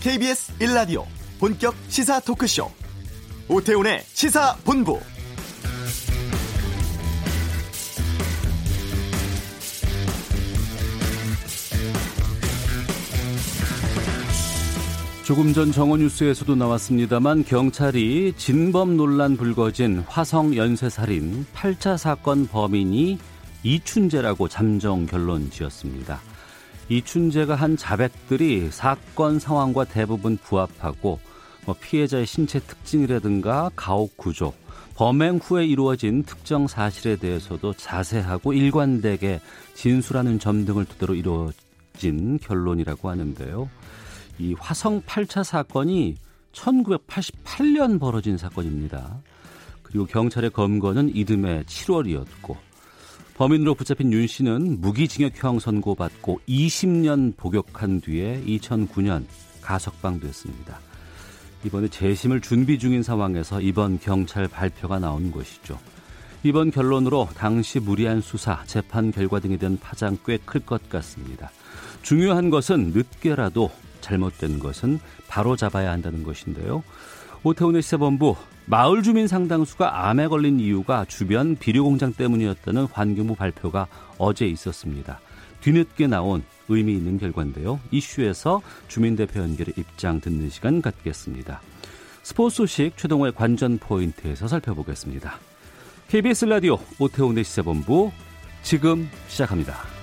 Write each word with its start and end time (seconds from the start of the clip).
KBS 0.00 0.56
1라디오 0.58 1.04
본격 1.38 1.74
시사 1.88 2.20
토크쇼 2.20 2.70
오태훈의 3.48 4.00
시사본부 4.06 4.98
조금 15.26 15.52
전 15.52 15.70
정오뉴스에서도 15.70 16.56
나왔습니다만 16.56 17.44
경찰이 17.44 18.32
진범 18.38 18.96
논란 18.96 19.36
불거진 19.36 20.02
화성 20.08 20.56
연쇄살인 20.56 21.44
8차 21.54 21.98
사건 21.98 22.48
범인이 22.48 23.18
이춘재라고 23.62 24.48
잠정 24.48 25.04
결론 25.04 25.50
지었습니다. 25.50 26.29
이춘재가 26.90 27.54
한 27.54 27.76
자백들이 27.76 28.68
사건 28.72 29.38
상황과 29.38 29.84
대부분 29.84 30.36
부합하고 30.36 31.20
뭐 31.64 31.74
피해자의 31.80 32.26
신체 32.26 32.58
특징이라든가 32.58 33.70
가옥 33.76 34.16
구조, 34.16 34.52
범행 34.96 35.36
후에 35.36 35.66
이루어진 35.66 36.24
특정 36.24 36.66
사실에 36.66 37.14
대해서도 37.14 37.74
자세하고 37.74 38.52
일관되게 38.54 39.40
진술하는 39.74 40.40
점 40.40 40.64
등을 40.64 40.84
토대로 40.84 41.14
이루어진 41.14 42.40
결론이라고 42.40 43.08
하는데요. 43.08 43.70
이 44.40 44.54
화성 44.58 45.02
8차 45.02 45.44
사건이 45.44 46.16
1988년 46.52 48.00
벌어진 48.00 48.36
사건입니다. 48.36 49.16
그리고 49.84 50.06
경찰의 50.06 50.50
검거는 50.50 51.14
이듬해 51.14 51.62
7월이었고 51.62 52.69
범인으로 53.40 53.74
붙잡힌 53.74 54.12
윤 54.12 54.26
씨는 54.26 54.82
무기징역형 54.82 55.60
선고받고 55.60 56.42
20년 56.46 57.34
복역한 57.38 58.02
뒤에 58.02 58.42
2009년 58.44 59.24
가석방됐습니다. 59.62 60.78
이번에 61.64 61.88
재심을 61.88 62.42
준비 62.42 62.78
중인 62.78 63.02
상황에서 63.02 63.62
이번 63.62 63.98
경찰 63.98 64.46
발표가 64.46 64.98
나온 64.98 65.30
것이죠. 65.32 65.78
이번 66.42 66.70
결론으로 66.70 67.30
당시 67.34 67.80
무리한 67.80 68.20
수사, 68.20 68.62
재판 68.66 69.10
결과 69.10 69.40
등에 69.40 69.56
대한 69.56 69.78
파장 69.78 70.18
꽤 70.26 70.36
클 70.44 70.60
것 70.60 70.86
같습니다. 70.90 71.50
중요한 72.02 72.50
것은 72.50 72.92
늦게라도 72.92 73.70
잘못된 74.02 74.58
것은 74.58 75.00
바로 75.28 75.56
잡아야 75.56 75.92
한다는 75.92 76.24
것인데요. 76.24 76.82
오태훈의 77.42 77.80
시사본부 77.80 78.36
마을 78.66 79.02
주민 79.02 79.26
상당수가 79.26 80.08
암에 80.08 80.28
걸린 80.28 80.60
이유가 80.60 81.04
주변 81.06 81.56
비료 81.56 81.84
공장 81.84 82.12
때문이었다는 82.12 82.86
환경부 82.86 83.34
발표가 83.34 83.86
어제 84.18 84.46
있었습니다. 84.46 85.20
뒤늦게 85.60 86.06
나온 86.06 86.42
의미 86.68 86.92
있는 86.92 87.18
결과인데요. 87.18 87.80
이슈에서 87.90 88.62
주민 88.88 89.16
대표 89.16 89.40
연결의 89.40 89.74
입장 89.76 90.20
듣는 90.20 90.50
시간 90.50 90.80
갖겠습니다. 90.80 91.60
스포츠 92.22 92.56
소식 92.56 92.96
최동호의 92.96 93.32
관전 93.32 93.78
포인트에서 93.78 94.46
살펴보겠습니다. 94.46 95.38
KBS 96.08 96.46
라디오 96.46 96.78
오태훈의 96.98 97.44
시사본부 97.44 98.12
지금 98.62 99.08
시작합니다. 99.28 99.99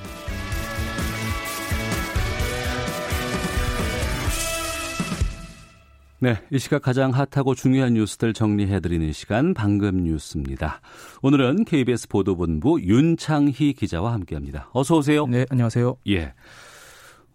네, 6.20 6.36
이 6.52 6.58
시각 6.58 6.82
가장 6.82 7.12
핫하고 7.12 7.54
중요한 7.54 7.94
뉴스들 7.94 8.34
정리해드리는 8.34 9.12
시간 9.12 9.54
방금 9.54 10.04
뉴스입니다. 10.04 10.82
오늘은 11.22 11.66
KBS 11.66 12.08
보도본부 12.08 12.82
윤창희 12.82 13.74
기자와 13.74 14.14
함께합니다. 14.14 14.68
어서 14.74 14.98
오세요. 14.98 15.28
네, 15.28 15.46
안녕하세요. 15.52 15.98
예. 16.10 16.34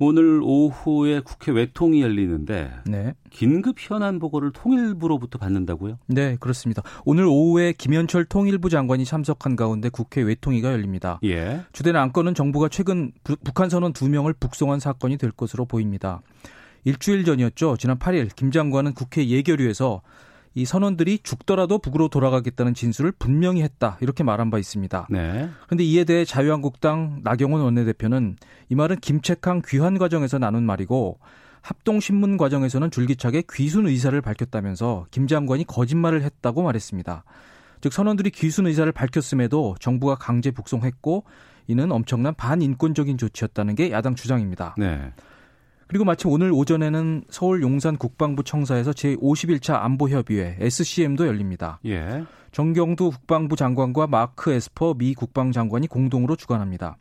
오늘 0.01 0.41
오후에 0.43 1.21
국회 1.21 1.53
외통이 1.53 2.03
열리는데 2.03 2.73
네. 2.87 3.15
긴급 3.31 3.77
현안 3.79 4.19
보고를 4.19 4.51
통일부로부터 4.51 5.39
받는다고요? 5.39 5.99
네, 6.09 6.37
그렇습니다. 6.41 6.83
오늘 7.05 7.27
오후에 7.27 7.75
김현철 7.75 8.25
통일부 8.25 8.69
장관이 8.69 9.05
참석한 9.05 9.55
가운데 9.55 9.91
국회 9.91 10.23
외통위가 10.23 10.73
열립니다. 10.73 11.21
예. 11.23 11.61
주된 11.71 11.95
안건은 11.95 12.35
정부가 12.35 12.69
최근 12.69 13.13
북한 13.23 13.71
선원 13.71 13.93
2명을 13.93 14.41
북송한 14.41 14.81
사건이 14.81 15.19
될 15.19 15.31
것으로 15.31 15.67
보입니다. 15.67 16.21
일주일 16.85 17.25
전이었죠. 17.25 17.77
지난 17.77 17.99
8일 17.99 18.35
김 18.35 18.51
장관은 18.51 18.95
국회 18.95 19.27
예결위에서 19.27 20.03
이 20.55 20.65
선원들이 20.65 21.21
죽더라도 21.23 21.79
북으로 21.79 22.09
돌아가겠다는 22.09 22.75
진술을 22.75 23.13
분명히 23.13 23.63
했다. 23.63 23.97
이렇게 24.01 24.23
말한 24.23 24.51
바 24.51 24.59
있습니다. 24.59 25.07
네. 25.11 25.49
그런데 25.67 25.85
이에 25.85 26.05
대해 26.05 26.25
자유한국당 26.25 27.21
나경원 27.23 27.63
원내대표는 27.63 28.37
이 28.69 28.75
말은 28.75 28.97
김책항 29.01 29.63
귀환 29.67 29.99
과정에서 29.99 30.39
나눈 30.39 30.65
말이고 30.65 31.19
합동신문 31.63 32.37
과정에서는 32.37 32.91
줄기차게 32.91 33.45
귀순 33.51 33.87
의사를 33.87 34.21
밝혔다면서 34.21 35.07
김 35.11 35.27
장관이 35.27 35.65
거짓말을 35.65 36.23
했다고 36.23 36.63
말했습니다. 36.63 37.25
즉 37.81 37.93
선원들이 37.93 38.31
귀순 38.31 38.67
의사를 38.67 38.91
밝혔음에도 38.93 39.77
정부가 39.81 40.17
강제 40.17 40.51
북송했고 40.51 41.25
이는 41.69 41.91
엄청난 41.93 42.35
반인권적인 42.35 43.17
조치였다는 43.17 43.75
게 43.75 43.91
야당 43.91 44.15
주장입니다. 44.15 44.75
네. 44.77 45.13
그리고 45.93 46.07
마침 46.07 46.31
오늘 46.31 46.53
오전에는 46.53 47.25
서울 47.29 47.61
용산 47.61 47.99
국방부 47.99 48.43
청사에서 48.43 48.93
제51차 48.93 49.83
안보협의회 49.83 50.57
SCM도 50.59 51.27
열립니다. 51.27 51.81
예. 51.85 52.25
정경두 52.51 53.11
국방부 53.11 53.57
장관과 53.57 54.07
마크 54.07 54.53
에스퍼 54.53 54.95
미 54.95 55.13
국방장관이 55.13 55.89
공동으로 55.89 56.35
주관합니다. 56.35 56.97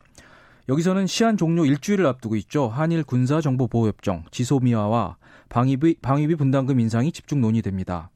여기서는 0.68 1.06
시한 1.06 1.38
종료 1.38 1.64
일주일을 1.64 2.04
앞두고 2.04 2.36
있죠. 2.36 2.68
한일 2.68 3.04
군사정보보호협정, 3.04 4.24
지소미아와 4.30 5.16
방위비, 5.48 5.94
방위비 6.02 6.34
분담금 6.34 6.78
인상이 6.78 7.12
집중 7.12 7.40
논의됩니다. 7.40 8.10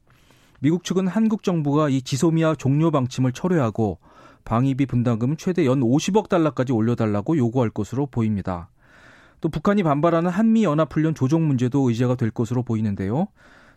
미국 0.61 0.85
측은 0.85 1.07
한국 1.07 1.43
정부가 1.43 1.89
이 1.89 2.03
지소미아 2.03 2.57
종료 2.57 2.91
방침을 2.91 3.33
철회하고 3.33 3.99
방위비 4.45 4.85
분담금은 4.85 5.39
최대 5.39 5.65
연 5.65 5.81
50억 5.81 6.29
달러까지 6.29 6.75
올려달라고 6.75 7.39
요구할 7.39 7.71
것으로 7.71 8.05
보입니다. 8.05 8.69
또 9.41 9.49
북한이 9.49 9.83
반발하는 9.83 10.31
한미연합훈련 10.31 11.15
조정 11.15 11.47
문제도 11.47 11.89
의제가 11.89 12.15
될 12.17 12.31
것으로 12.31 12.63
보이는데요. 12.63 13.29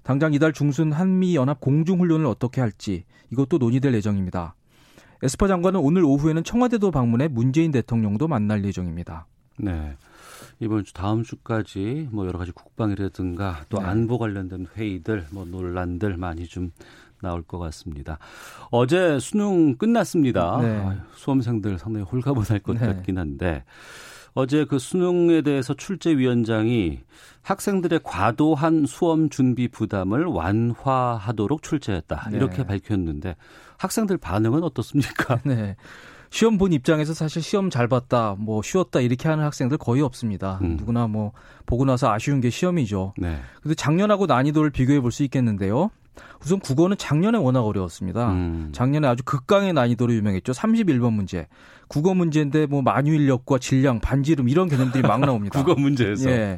당장 0.04 0.34
이달 0.34 0.54
중순 0.54 0.92
한미연합 0.92 1.60
공중훈련을 1.60 2.26
어떻게 2.26 2.62
할지 2.62 3.06
이것도 3.32 3.58
논의될 3.58 3.94
예정입니다. 3.94 4.56
에스퍼 5.22 5.48
장관은 5.48 5.80
오늘 5.82 6.06
오후에는 6.06 6.44
청와대도 6.44 6.92
방문해 6.92 7.28
문재인 7.28 7.72
대통령도 7.72 8.28
만날 8.28 8.64
예정입니다. 8.64 9.28
네. 9.58 9.98
이번 10.62 10.84
주 10.86 10.94
다음 10.94 11.24
주까지 11.24 12.08
뭐 12.12 12.26
여러 12.26 12.40
가지 12.40 12.52
국방이라든가 12.52 13.66
또 13.70 13.80
네. 13.80 13.86
안보 13.86 14.18
관련된 14.18 14.68
회의들 14.76 15.28
뭐 15.32 15.46
논란들 15.46 16.18
많이 16.18 16.46
좀 16.48 16.72
나올 17.22 17.42
것 17.42 17.60
같습니다. 17.60 18.18
어제 18.72 19.20
수능 19.20 19.76
끝났습니다. 19.76 20.60
네. 20.62 20.78
아유, 20.78 20.98
수험생들 21.16 21.78
상당히 21.78 22.06
홀가분할 22.06 22.60
것 22.60 22.80
네. 22.80 22.88
같긴 22.88 23.18
한데 23.18 23.66
어제 24.40 24.64
그 24.66 24.80
수능에 24.80 25.42
대해서 25.42 25.74
출제위원장이 25.74 27.00
학생들의 27.42 28.00
과도한 28.04 28.86
수험 28.88 29.30
준비 29.30 29.68
부담을 29.68 30.26
완화하도록 30.26 31.62
출제했다. 31.62 32.30
네. 32.32 32.38
이렇게 32.38 32.64
밝혔는데 32.66 33.36
학생들 33.78 34.18
반응은 34.18 34.64
어떻습니까? 34.64 35.40
네. 35.46 35.76
시험 36.32 36.58
본 36.58 36.72
입장에서 36.74 37.14
사실 37.14 37.42
시험 37.42 37.70
잘 37.70 37.88
봤다, 37.88 38.36
뭐 38.38 38.62
쉬웠다 38.62 39.02
이렇게 39.02 39.28
하는 39.28 39.44
학생들 39.44 39.78
거의 39.78 40.02
없습니다. 40.04 40.60
음. 40.62 40.78
누구나 40.78 41.08
뭐 41.08 41.32
보고 41.66 41.86
나서 41.86 42.12
아쉬운 42.12 42.40
게 42.40 42.50
시험이죠. 42.50 43.14
네. 43.18 43.40
근데 43.62 43.76
작년하고 43.76 44.26
난이도를 44.28 44.70
비교해 44.70 45.00
볼 45.00 45.12
수 45.12 45.24
있겠는데요. 45.24 45.90
우선 46.42 46.60
국어는 46.60 46.98
작년에 46.98 47.38
워낙 47.38 47.62
어려웠습니다. 47.62 48.32
음. 48.32 48.70
작년에 48.72 49.08
아주 49.08 49.24
극강의 49.24 49.74
난이도로 49.74 50.14
유명했죠. 50.14 50.54
31번 50.54 51.14
문제. 51.14 51.48
국어 51.88 52.14
문제인데 52.14 52.66
뭐 52.66 52.82
만유인력과 52.82 53.60
질량, 53.60 54.00
반지름 54.00 54.48
이런 54.50 54.70
개념들이 54.70 55.02
막 55.02 55.20
나옵니다. 55.20 55.60
국어 55.64 55.80
문제에서. 55.80 56.30
예. 56.30 56.58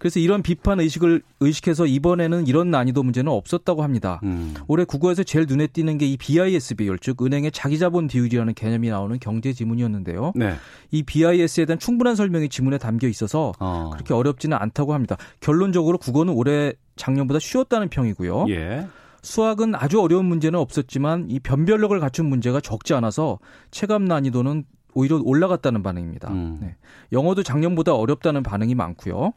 그래서 0.00 0.18
이런 0.18 0.42
비판 0.42 0.80
의식을 0.80 1.22
의식해서 1.40 1.84
이번에는 1.86 2.46
이런 2.46 2.70
난이도 2.70 3.02
문제는 3.02 3.30
없었다고 3.30 3.82
합니다. 3.82 4.18
음. 4.24 4.54
올해 4.66 4.84
국어에서 4.84 5.22
제일 5.22 5.46
눈에 5.46 5.66
띄는 5.68 5.98
게 5.98 6.06
이 6.10 6.16
BIS 6.16 6.76
비율, 6.76 6.98
즉 6.98 7.22
은행의 7.22 7.52
자기자본 7.52 8.08
비율이라는 8.08 8.54
개념이 8.54 8.88
나오는 8.88 9.18
경제 9.20 9.52
지문이었는데요. 9.52 10.32
네. 10.34 10.54
이 10.90 11.02
BIS에 11.02 11.66
대한 11.66 11.78
충분한 11.78 12.16
설명이 12.16 12.48
지문에 12.48 12.78
담겨 12.78 13.06
있어서 13.08 13.52
어. 13.60 13.90
그렇게 13.92 14.14
어렵지는 14.14 14.56
않다고 14.56 14.94
합니다. 14.94 15.16
결론적으로 15.40 15.98
국어는 15.98 16.32
올해 16.32 16.72
작년보다 16.96 17.38
쉬웠다는 17.38 17.90
평이고요. 17.90 18.46
예. 18.48 18.88
수학은 19.22 19.74
아주 19.74 20.00
어려운 20.00 20.24
문제는 20.24 20.58
없었지만 20.58 21.26
이 21.28 21.38
변별력을 21.40 22.00
갖춘 22.00 22.26
문제가 22.26 22.60
적지 22.60 22.94
않아서 22.94 23.38
체감 23.70 24.06
난이도는 24.06 24.64
오히려 24.94 25.20
올라갔다는 25.22 25.82
반응입니다. 25.82 26.30
음. 26.30 26.58
네. 26.62 26.76
영어도 27.12 27.42
작년보다 27.42 27.94
어렵다는 27.94 28.42
반응이 28.42 28.74
많고요. 28.74 29.32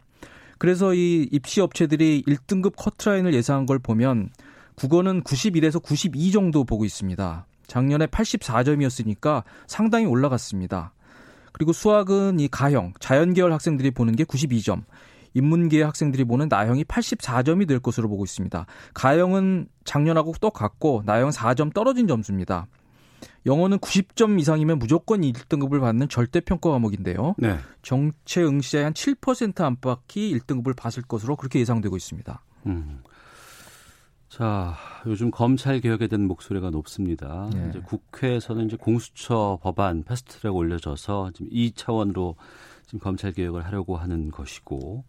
그래서 0.58 0.94
이 0.94 1.28
입시 1.32 1.62
업체들이 1.62 2.24
1등급 2.28 2.74
커트라인을 2.76 3.34
예상한 3.34 3.66
걸 3.66 3.80
보면 3.80 4.30
국어는 4.76 5.24
91에서 5.24 5.82
92 5.82 6.32
정도 6.32 6.64
보고 6.64 6.86
있습니다. 6.86 7.46
작년에 7.68 8.08
84점이었으니까 8.08 9.44
상당히 9.68 10.06
올라갔습니다. 10.06 10.94
그리고 11.52 11.72
수학은 11.72 12.40
이 12.40 12.48
가형, 12.48 12.94
자연계열 13.00 13.52
학생들이 13.54 13.92
보는 13.92 14.16
게 14.16 14.24
92점. 14.24 14.84
인문계 15.36 15.82
학생들이 15.82 16.26
보는 16.26 16.48
나형이 16.50 16.84
84점이 16.84 17.68
될 17.68 17.80
것으로 17.80 18.08
보고 18.08 18.24
있습니다. 18.24 18.66
가형은 18.94 19.68
작년하고 19.84 20.34
똑같고 20.40 21.04
나형 21.06 21.30
4점 21.30 21.74
떨어진 21.74 22.08
점수입니다. 22.08 22.68
영어는 23.46 23.80
90점 23.80 24.40
이상이면 24.40 24.80
무조건 24.80 25.22
1등급을 25.22 25.80
받는 25.80 26.10
절대 26.10 26.40
평가 26.40 26.70
과목인데요. 26.72 27.36
네. 27.38 27.58
정체 27.82 28.44
응시자의 28.44 28.84
한 28.86 28.94
7% 28.94 29.62
안팎이 29.62 30.34
1등급을 30.34 30.76
받을 30.76 31.04
것으로 31.04 31.36
그렇게 31.36 31.60
예상되고 31.60 31.96
있습니다. 31.96 32.42
음. 32.68 33.04
자, 34.30 34.76
요즘 35.06 35.30
검찰 35.30 35.80
개혁에 35.80 36.08
대한 36.08 36.26
목소리가 36.26 36.72
높습니다. 36.72 37.48
네. 37.54 37.68
이제 37.70 37.80
국회에서는 37.80 38.66
이제 38.66 38.78
공수처 38.78 39.60
법안 39.62 40.04
패스트트랙 40.04 40.56
올려져서 40.56 41.32
지금 41.34 41.48
이 41.52 41.72
차원으로 41.72 42.36
지금 42.88 43.00
검찰 43.00 43.32
개혁을 43.32 43.64
하려고 43.64 43.96
하는 43.96 44.32
것이고 44.32 45.04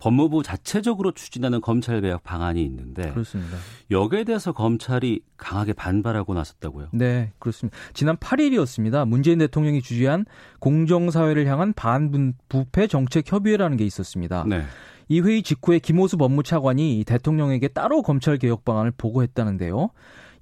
법무부 0.00 0.42
자체적으로 0.42 1.12
추진하는 1.12 1.60
검찰 1.60 2.00
개혁 2.00 2.24
방안이 2.24 2.64
있는데 2.64 3.10
그렇습니다. 3.12 3.56
여기에 3.90 4.24
대해서 4.24 4.52
검찰이 4.52 5.20
강하게 5.36 5.72
반발하고 5.72 6.34
나섰다고요? 6.34 6.88
네, 6.92 7.32
그렇습니다. 7.38 7.76
지난 7.92 8.16
8일이었습니다. 8.16 9.06
문재인 9.06 9.38
대통령이 9.38 9.82
주재한 9.82 10.24
공정사회를 10.58 11.46
향한 11.46 11.72
반부패 11.74 12.88
정책 12.88 13.30
협의회라는 13.30 13.76
게 13.76 13.84
있었습니다. 13.84 14.44
네. 14.48 14.64
이 15.08 15.20
회의 15.20 15.42
직후에 15.42 15.78
김호수 15.80 16.16
법무차관이 16.16 17.04
대통령에게 17.06 17.68
따로 17.68 18.02
검찰 18.02 18.38
개혁 18.38 18.64
방안을 18.64 18.92
보고했다는데요. 18.96 19.90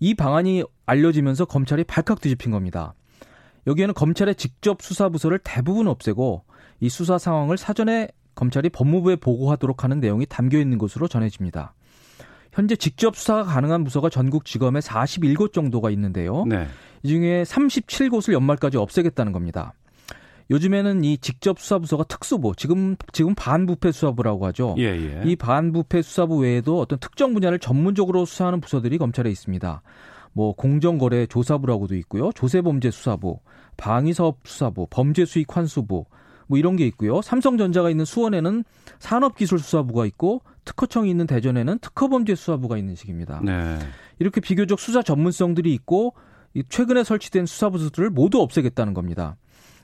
이 0.00 0.14
방안이 0.14 0.62
알려지면서 0.86 1.46
검찰이 1.46 1.84
발칵 1.84 2.20
뒤집힌 2.20 2.52
겁니다. 2.52 2.94
여기에는 3.66 3.94
검찰의 3.94 4.36
직접 4.36 4.82
수사 4.82 5.08
부서를 5.08 5.40
대부분 5.42 5.88
없애고 5.88 6.44
이 6.80 6.88
수사 6.88 7.18
상황을 7.18 7.58
사전에 7.58 8.08
검찰이 8.38 8.68
법무부에 8.68 9.16
보고하도록 9.16 9.82
하는 9.82 9.98
내용이 9.98 10.24
담겨 10.24 10.58
있는 10.58 10.78
것으로 10.78 11.08
전해집니다. 11.08 11.74
현재 12.52 12.76
직접 12.76 13.16
수사가 13.16 13.42
가능한 13.42 13.82
부서가 13.82 14.08
전국 14.08 14.44
지검에 14.44 14.78
41곳 14.78 15.52
정도가 15.52 15.90
있는데요. 15.90 16.44
네. 16.46 16.68
이 17.02 17.08
중에 17.08 17.42
37곳을 17.42 18.32
연말까지 18.32 18.76
없애겠다는 18.76 19.32
겁니다. 19.32 19.72
요즘에는 20.50 21.02
이 21.02 21.18
직접 21.18 21.58
수사 21.58 21.78
부서가 21.78 22.04
특수부, 22.04 22.54
지금 22.56 22.94
지금 23.12 23.34
반부패 23.34 23.90
수사부라고 23.90 24.46
하죠. 24.46 24.76
예, 24.78 24.84
예. 24.84 25.22
이 25.24 25.34
반부패 25.34 26.00
수사부 26.02 26.38
외에도 26.38 26.78
어떤 26.78 27.00
특정 27.00 27.34
분야를 27.34 27.58
전문적으로 27.58 28.24
수사하는 28.24 28.60
부서들이 28.60 28.98
검찰에 28.98 29.28
있습니다. 29.30 29.82
뭐 30.32 30.54
공정거래 30.54 31.26
조사부라고도 31.26 31.96
있고요. 31.96 32.30
조세범죄 32.32 32.92
수사부, 32.92 33.40
방위사업 33.76 34.38
수사부, 34.44 34.86
범죄수익 34.90 35.56
환수부, 35.56 36.06
뭐 36.48 36.58
이런 36.58 36.74
게 36.76 36.86
있고요. 36.86 37.22
삼성전자가 37.22 37.90
있는 37.90 38.04
수원에는 38.04 38.64
산업기술수사부가 38.98 40.06
있고 40.06 40.42
특허청이 40.64 41.08
있는 41.08 41.26
대전에는 41.26 41.78
특허범죄수사부가 41.78 42.76
있는 42.76 42.94
식입니다. 42.96 43.40
네. 43.44 43.78
이렇게 44.18 44.40
비교적 44.40 44.80
수사 44.80 45.02
전문성들이 45.02 45.72
있고 45.74 46.14
최근에 46.68 47.04
설치된 47.04 47.46
수사부서들을 47.46 48.10
모두 48.10 48.40
없애겠다는 48.40 48.94
겁니다. 48.94 49.36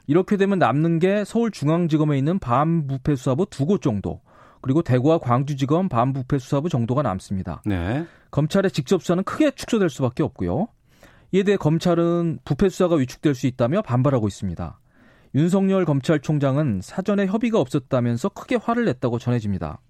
이렇게 0.06 0.36
되면 0.36 0.58
남는 0.58 0.98
게 0.98 1.24
서울중앙지검에 1.24 2.18
있는 2.18 2.38
반부패수사부 2.38 3.46
두 3.50 3.66
곳 3.66 3.80
정도, 3.80 4.20
그리고 4.60 4.82
대구와 4.82 5.18
광주지검 5.18 5.88
반부패수사부 5.88 6.68
정도가 6.68 7.02
남습니다. 7.02 7.62
네. 7.64 8.06
검찰의 8.30 8.70
직접 8.70 9.00
수사는 9.02 9.22
크게 9.24 9.52
축소될 9.52 9.88
수밖에 9.90 10.22
없고요. 10.22 10.68
이에 11.32 11.42
대해 11.42 11.56
검찰은 11.56 12.40
부패 12.44 12.68
수사가 12.68 12.96
위축될 12.96 13.34
수 13.34 13.46
있다며 13.46 13.82
반발하고 13.82 14.28
있습니다. 14.28 14.78
윤석열 15.34 15.84
검찰총장은 15.84 16.80
사전에 16.82 17.26
협의가 17.26 17.60
없었다면서 17.60 18.30
크게 18.30 18.56
화를 18.56 18.84
냈다고 18.84 19.18
전해집니다. 19.18 19.80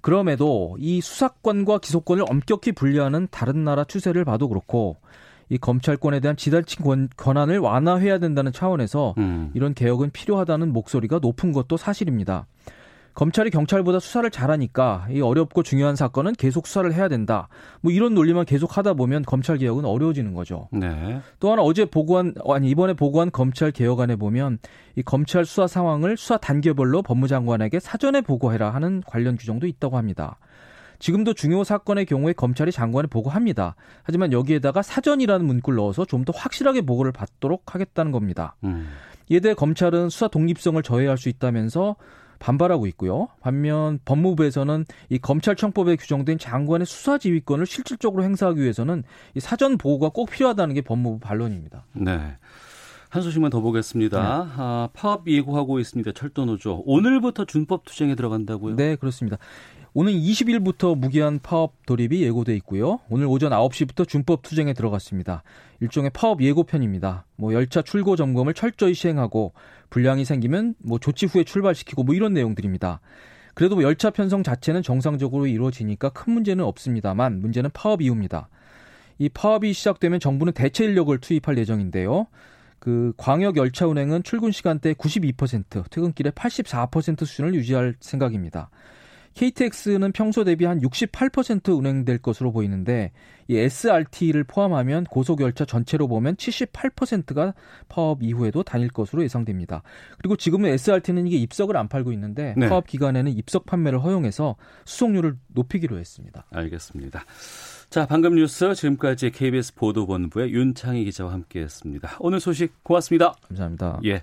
그럼에도 0.00 0.76
이 0.78 1.00
수사권과 1.00 1.78
기소권을 1.78 2.24
엄격히 2.28 2.72
분리하는 2.72 3.28
다른 3.30 3.64
나라 3.64 3.84
추세를 3.84 4.26
봐도 4.26 4.48
그렇고 4.48 4.98
이 5.48 5.56
검찰권에 5.56 6.20
대한 6.20 6.36
지나친 6.36 6.84
권, 6.84 7.08
권한을 7.16 7.58
완화해야 7.58 8.18
된다는 8.18 8.52
차원에서 8.52 9.14
음. 9.16 9.50
이런 9.54 9.72
개혁은 9.72 10.10
필요하다는 10.10 10.72
목소리가 10.72 11.20
높은 11.20 11.52
것도 11.52 11.76
사실입니다. 11.78 12.46
검찰이 13.14 13.50
경찰보다 13.50 14.00
수사를 14.00 14.28
잘하니까 14.28 15.06
이 15.10 15.20
어렵고 15.20 15.62
중요한 15.62 15.94
사건은 15.94 16.32
계속 16.32 16.66
수사를 16.66 16.92
해야 16.92 17.08
된다. 17.08 17.48
뭐 17.80 17.92
이런 17.92 18.12
논리만 18.14 18.44
계속 18.44 18.76
하다 18.76 18.94
보면 18.94 19.22
검찰 19.22 19.56
개혁은 19.56 19.84
어려워지는 19.84 20.34
거죠. 20.34 20.68
네. 20.72 21.20
또 21.38 21.52
하나 21.52 21.62
어제 21.62 21.84
보고한 21.84 22.34
아니 22.48 22.68
이번에 22.70 22.94
보고한 22.94 23.30
검찰 23.30 23.70
개혁안에 23.70 24.16
보면 24.16 24.58
이 24.96 25.02
검찰 25.02 25.44
수사 25.44 25.66
상황을 25.68 26.16
수사 26.16 26.36
단계별로 26.38 27.02
법무장관에게 27.02 27.78
사전에 27.78 28.20
보고해라 28.20 28.70
하는 28.70 29.02
관련 29.06 29.36
규정도 29.36 29.66
있다고 29.68 29.96
합니다. 29.96 30.38
지금도 30.98 31.34
중요 31.34 31.64
사건의 31.64 32.06
경우에 32.06 32.32
검찰이 32.32 32.72
장관에 32.72 33.08
보고합니다. 33.08 33.74
하지만 34.02 34.32
여기에다가 34.32 34.82
사전이라는 34.82 35.44
문구를 35.46 35.76
넣어서 35.76 36.04
좀 36.04 36.24
더 36.24 36.32
확실하게 36.34 36.80
보고를 36.80 37.12
받도록 37.12 37.74
하겠다는 37.74 38.10
겁니다. 38.10 38.56
음. 38.64 38.88
이에 39.28 39.40
대해 39.40 39.52
검찰은 39.54 40.08
수사 40.08 40.28
독립성을 40.28 40.82
저해할 40.82 41.18
수 41.18 41.28
있다면서 41.28 41.96
반발하고 42.38 42.86
있고요. 42.88 43.28
반면 43.40 43.98
법무부에서는 44.04 44.84
이 45.08 45.18
검찰청법에 45.18 45.96
규정된 45.96 46.38
장관의 46.38 46.86
수사 46.86 47.18
지휘권을 47.18 47.66
실질적으로 47.66 48.22
행사하기 48.24 48.60
위해서는 48.60 49.04
이 49.34 49.40
사전 49.40 49.78
보고가 49.78 50.10
꼭 50.10 50.30
필요하다는 50.30 50.74
게 50.74 50.80
법무부 50.82 51.20
반론입니다. 51.20 51.84
네. 51.92 52.36
한 53.14 53.22
소식만 53.22 53.48
더 53.48 53.60
보겠습니다. 53.60 54.18
네. 54.18 54.26
아, 54.56 54.88
파업 54.92 55.28
예고하고 55.28 55.78
있습니다. 55.78 56.10
철도노조. 56.10 56.82
오늘부터 56.84 57.44
준법 57.44 57.84
투쟁에 57.84 58.16
들어간다고요? 58.16 58.74
네, 58.74 58.96
그렇습니다. 58.96 59.36
오늘 59.92 60.14
20일부터 60.14 60.98
무기한 60.98 61.38
파업 61.40 61.74
돌입이 61.86 62.24
예고돼 62.24 62.56
있고요. 62.56 62.98
오늘 63.08 63.26
오전 63.28 63.52
9시부터 63.52 64.08
준법 64.08 64.42
투쟁에 64.42 64.72
들어갔습니다. 64.72 65.44
일종의 65.78 66.10
파업 66.12 66.42
예고편입니다. 66.42 67.26
뭐 67.36 67.54
열차 67.54 67.82
출고 67.82 68.16
점검을 68.16 68.52
철저히 68.52 68.94
시행하고 68.94 69.52
불량이 69.90 70.24
생기면 70.24 70.74
뭐 70.78 70.98
조치 70.98 71.26
후에 71.26 71.44
출발시키고 71.44 72.02
뭐 72.02 72.16
이런 72.16 72.34
내용들입니다. 72.34 72.98
그래도 73.54 73.76
뭐 73.76 73.84
열차 73.84 74.10
편성 74.10 74.42
자체는 74.42 74.82
정상적으로 74.82 75.46
이루어지니까 75.46 76.08
큰 76.08 76.32
문제는 76.32 76.64
없습니다만 76.64 77.40
문제는 77.40 77.70
파업 77.74 78.02
이후입니다. 78.02 78.48
이 79.18 79.28
파업이 79.28 79.72
시작되면 79.72 80.18
정부는 80.18 80.52
대체 80.52 80.84
인력을 80.84 81.16
투입할 81.18 81.56
예정인데요. 81.58 82.26
그 82.84 83.14
광역 83.16 83.56
열차 83.56 83.86
운행은 83.86 84.24
출근 84.24 84.52
시간대 84.52 84.92
92%, 84.92 85.90
퇴근길에 85.90 86.30
84% 86.30 87.24
수준을 87.24 87.54
유지할 87.54 87.94
생각입니다. 87.98 88.68
KTX는 89.32 90.12
평소 90.12 90.44
대비 90.44 90.66
한 90.66 90.80
68% 90.80 91.76
운행될 91.76 92.18
것으로 92.18 92.52
보이는데 92.52 93.12
이 93.48 93.56
SRT를 93.56 94.44
포함하면 94.44 95.04
고속 95.04 95.40
열차 95.40 95.64
전체로 95.64 96.08
보면 96.08 96.36
78%가 96.36 97.54
파업 97.88 98.22
이후에도 98.22 98.62
다닐 98.62 98.88
것으로 98.88 99.24
예상됩니다. 99.24 99.82
그리고 100.18 100.36
지금은 100.36 100.68
SRT는 100.68 101.26
이게 101.26 101.38
입석을 101.38 101.78
안 101.78 101.88
팔고 101.88 102.12
있는데 102.12 102.54
네. 102.56 102.68
파업 102.68 102.86
기간에는 102.86 103.32
입석 103.32 103.64
판매를 103.64 104.04
허용해서 104.04 104.56
수송률을 104.84 105.36
높이기로 105.48 105.98
했습니다. 105.98 106.44
알겠습니다. 106.50 107.24
자, 107.94 108.06
방금 108.06 108.34
뉴스 108.34 108.74
지금까지 108.74 109.30
KBS 109.30 109.76
보도본부의 109.76 110.52
윤창희 110.52 111.04
기자와 111.04 111.32
함께했습니다. 111.32 112.16
오늘 112.18 112.40
소식 112.40 112.82
고맙습니다. 112.82 113.34
감사합니다. 113.46 114.00
예. 114.04 114.20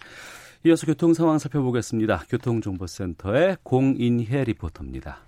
이어서 0.65 0.85
교통 0.85 1.13
상황 1.13 1.39
살펴보겠습니다. 1.39 2.25
교통정보센터의 2.27 3.55
공인혜 3.63 4.43
리포터입니다. 4.43 5.19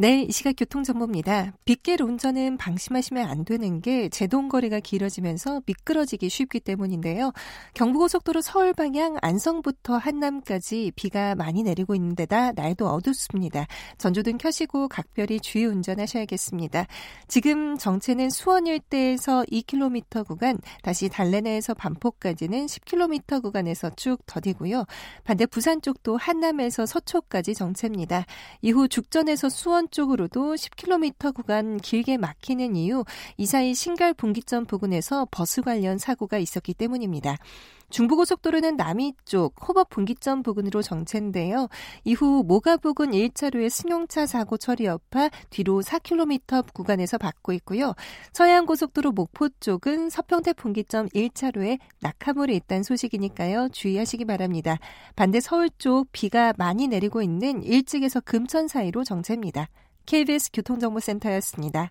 네, 0.00 0.22
이 0.22 0.30
시각 0.30 0.54
교통정보입니다. 0.56 1.54
빗길 1.64 2.02
운전은 2.02 2.56
방심하시면 2.56 3.28
안 3.28 3.44
되는 3.44 3.80
게 3.80 4.08
제동거리가 4.08 4.78
길어지면서 4.78 5.62
미끄러지기 5.66 6.28
쉽기 6.28 6.60
때문인데요. 6.60 7.32
경부고속도로 7.74 8.40
서울 8.40 8.72
방향 8.74 9.16
안성부터 9.20 9.96
한남까지 9.96 10.92
비가 10.94 11.34
많이 11.34 11.64
내리고 11.64 11.96
있는 11.96 12.14
데다 12.14 12.52
날도 12.52 12.86
어둡습니다. 12.86 13.66
전조등 13.98 14.38
켜시고 14.38 14.86
각별히 14.86 15.40
주의 15.40 15.64
운전하셔야겠습니다. 15.66 16.86
지금 17.26 17.76
정체는 17.76 18.30
수원 18.30 18.68
일대에서 18.68 19.42
2km 19.50 20.24
구간, 20.28 20.60
다시 20.84 21.08
달래내에서 21.08 21.74
반포까지는 21.74 22.66
10km 22.66 23.42
구간에서 23.42 23.90
쭉 23.96 24.24
더디고요. 24.26 24.84
반대 25.24 25.44
부산 25.44 25.82
쪽도 25.82 26.18
한남에서 26.18 26.86
서초까지 26.86 27.54
정체입니다. 27.54 28.26
이후 28.62 28.86
죽전에서 28.86 29.48
수원 29.48 29.87
쪽으로도 29.90 30.54
10km 30.54 31.34
구간 31.34 31.78
길게 31.78 32.16
막히는 32.16 32.76
이유 32.76 33.04
이 33.36 33.46
사이 33.46 33.74
신갈 33.74 34.14
분기점 34.14 34.66
부근에서 34.66 35.26
버스 35.30 35.62
관련 35.62 35.98
사고가 35.98 36.38
있었기 36.38 36.74
때문입니다. 36.74 37.36
중부고속도로는 37.90 38.76
남이 38.76 39.14
쪽 39.24 39.54
호법 39.66 39.88
분기점 39.90 40.42
부근으로 40.42 40.82
정체인데요. 40.82 41.68
이후 42.04 42.42
모가 42.46 42.76
부근 42.76 43.10
1차로의 43.12 43.70
승용차 43.70 44.26
사고 44.26 44.56
처리 44.56 44.84
여파 44.84 45.30
뒤로 45.50 45.80
4km 45.80 46.72
구간에서 46.72 47.18
받고 47.18 47.52
있고요. 47.54 47.94
서해안고속도로 48.32 49.12
목포 49.12 49.48
쪽은 49.60 50.10
서평대 50.10 50.52
분기점 50.52 51.08
1차로에 51.08 51.78
낙하물이 52.00 52.54
있다는 52.56 52.82
소식이니까요. 52.82 53.70
주의하시기 53.72 54.24
바랍니다. 54.26 54.78
반대 55.16 55.40
서울 55.40 55.70
쪽 55.78 56.08
비가 56.12 56.52
많이 56.56 56.88
내리고 56.88 57.22
있는 57.22 57.62
일찍에서 57.62 58.20
금천 58.20 58.68
사이로 58.68 59.04
정체입니다. 59.04 59.68
KBS 60.06 60.50
교통정보센터였습니다. 60.52 61.90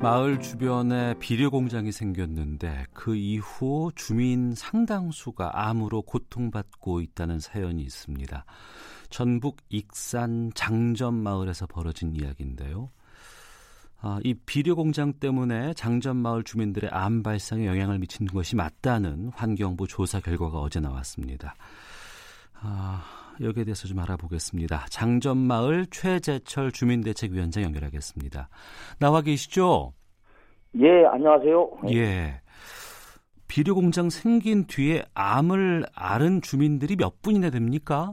마을 0.00 0.38
주변에 0.38 1.14
비료 1.18 1.50
공장이 1.50 1.90
생겼는데 1.90 2.86
그 2.92 3.16
이후 3.16 3.90
주민 3.96 4.54
상당수가 4.54 5.50
암으로 5.54 6.02
고통받고 6.02 7.00
있다는 7.00 7.40
사연이 7.40 7.82
있습니다. 7.82 8.44
전북 9.10 9.56
익산 9.70 10.52
장점 10.54 11.14
마을에서 11.14 11.66
벌어진 11.66 12.14
이야기인데요. 12.14 12.90
아, 14.00 14.20
이 14.22 14.34
비료 14.34 14.76
공장 14.76 15.12
때문에 15.14 15.74
장점 15.74 16.18
마을 16.18 16.44
주민들의 16.44 16.90
암 16.92 17.24
발생에 17.24 17.66
영향을 17.66 17.98
미친 17.98 18.26
것이 18.26 18.54
맞다는 18.54 19.32
환경부 19.34 19.88
조사 19.88 20.20
결과가 20.20 20.60
어제 20.60 20.78
나왔습니다. 20.78 21.56
아, 22.60 23.02
여기에 23.40 23.64
대해서 23.64 23.88
좀 23.88 23.98
알아보겠습니다. 24.00 24.86
장전마을 24.90 25.86
최재철 25.90 26.72
주민대책위원장 26.72 27.62
연결하겠습니다. 27.62 28.50
나와 28.98 29.22
계시죠? 29.22 29.94
예, 30.76 31.06
안녕하세요. 31.06 31.70
예. 31.92 32.42
비료 33.48 33.74
공장 33.74 34.08
생긴 34.10 34.66
뒤에 34.66 35.02
암을 35.14 35.86
앓은 35.94 36.42
주민들이 36.42 36.96
몇 36.96 37.22
분이나 37.22 37.48
됩니까? 37.50 38.10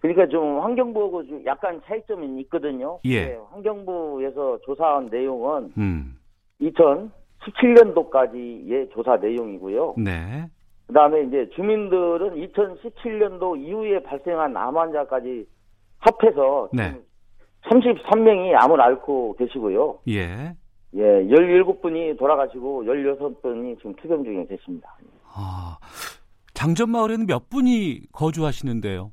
그러니까 0.00 0.26
좀 0.28 0.60
환경부하고 0.60 1.26
좀 1.26 1.42
약간 1.46 1.80
차이점이 1.86 2.40
있거든요. 2.42 2.98
예. 3.04 3.26
네, 3.26 3.38
환경부에서 3.50 4.58
조사한 4.64 5.06
내용은 5.06 5.72
음. 5.78 6.18
2017년도까지의 6.60 8.92
조사 8.92 9.16
내용이고요. 9.16 9.94
네. 9.98 10.46
그다음에 10.86 11.22
이제 11.22 11.48
주민들은 11.54 12.34
2017년도 12.34 13.58
이후에 13.58 14.02
발생한 14.02 14.56
암 14.56 14.76
환자까지 14.76 15.46
합해서 15.98 16.68
네. 16.72 16.94
33명이 17.64 18.54
암을 18.54 18.80
앓고 18.80 19.36
계시고요. 19.36 19.98
예. 20.08 20.54
예, 20.94 21.02
17분이 21.02 22.18
돌아가시고 22.18 22.84
16분이 22.84 23.76
지금 23.78 23.94
투병 23.96 24.24
중에 24.24 24.46
계십니다. 24.46 24.96
아, 25.34 25.76
장전마을에는 26.54 27.26
몇 27.26 27.50
분이 27.50 28.02
거주하시는데요? 28.12 29.12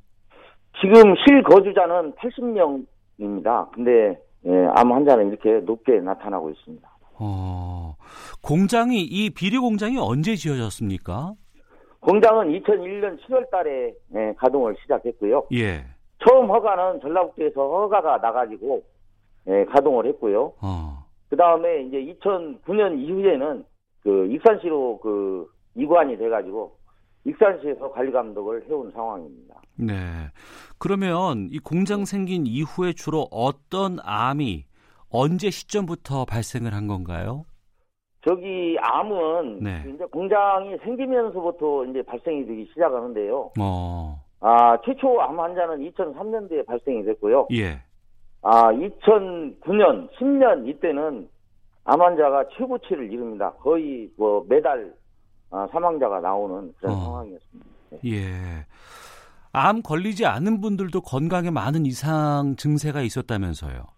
지금 0.80 1.14
실거주자는 1.26 2.12
80명입니다. 2.12 3.70
근데 3.72 4.18
예, 4.46 4.66
암 4.76 4.92
환자는 4.92 5.28
이렇게 5.28 5.60
높게 5.64 6.00
나타나고 6.00 6.50
있습니다. 6.50 6.88
어, 7.18 7.96
공장이 8.42 9.02
이 9.02 9.30
비료 9.30 9.60
공장이 9.60 9.98
언제 9.98 10.36
지어졌습니까? 10.36 11.34
공장은 12.04 12.48
2001년 12.60 13.18
7월 13.22 13.50
달에 13.50 13.94
예, 14.14 14.34
가동을 14.36 14.76
시작했고요. 14.82 15.46
예. 15.54 15.84
처음 16.26 16.50
허가는 16.50 17.00
전라북도에서 17.00 17.60
허가가 17.60 18.18
나가지고 18.18 18.82
예, 19.48 19.64
가동을 19.64 20.06
했고요. 20.06 20.52
어. 20.60 21.04
그 21.30 21.36
다음에 21.36 21.82
이제 21.82 22.14
2009년 22.14 22.98
이후에는 22.98 23.64
그 24.02 24.26
익산시로 24.26 25.00
그 25.00 25.50
이관이 25.74 26.18
돼가지고 26.18 26.76
익산시에서 27.24 27.90
관리 27.90 28.12
감독을 28.12 28.68
해온 28.68 28.90
상황입니다. 28.92 29.54
네. 29.76 29.94
그러면 30.78 31.48
이 31.50 31.58
공장 31.58 32.04
생긴 32.04 32.46
이후에 32.46 32.92
주로 32.92 33.26
어떤 33.30 33.96
암이 34.02 34.66
언제 35.08 35.50
시점부터 35.50 36.26
발생을 36.26 36.74
한 36.74 36.86
건가요? 36.86 37.44
저기 38.24 38.76
암은 38.80 39.60
네. 39.62 39.84
이제 39.94 40.04
공장이 40.06 40.76
생기면서부터 40.78 41.84
이제 41.86 42.02
발생이 42.02 42.46
되기 42.46 42.66
시작하는데요. 42.72 43.50
어. 43.60 44.20
아 44.40 44.78
최초 44.84 45.20
암 45.20 45.38
환자는 45.38 45.90
2003년도에 45.90 46.66
발생이 46.66 47.04
됐고요. 47.04 47.48
예. 47.52 47.80
아 48.42 48.72
2009년 48.72 50.10
10년 50.12 50.66
이때는 50.68 51.28
암 51.84 52.00
환자가 52.00 52.48
최고치를 52.56 53.12
이룹니다. 53.12 53.52
거의 53.52 54.10
뭐 54.16 54.44
매달 54.48 54.94
아, 55.50 55.68
사망자가 55.70 56.20
나오는 56.20 56.72
그런 56.78 56.94
어. 56.94 57.00
상황이었습니다. 57.00 57.70
네. 57.90 57.98
예. 58.06 58.66
암 59.52 59.82
걸리지 59.82 60.26
않은 60.26 60.60
분들도 60.60 61.02
건강에 61.02 61.50
많은 61.50 61.86
이상 61.86 62.56
증세가 62.56 63.02
있었다면서요. 63.02 63.93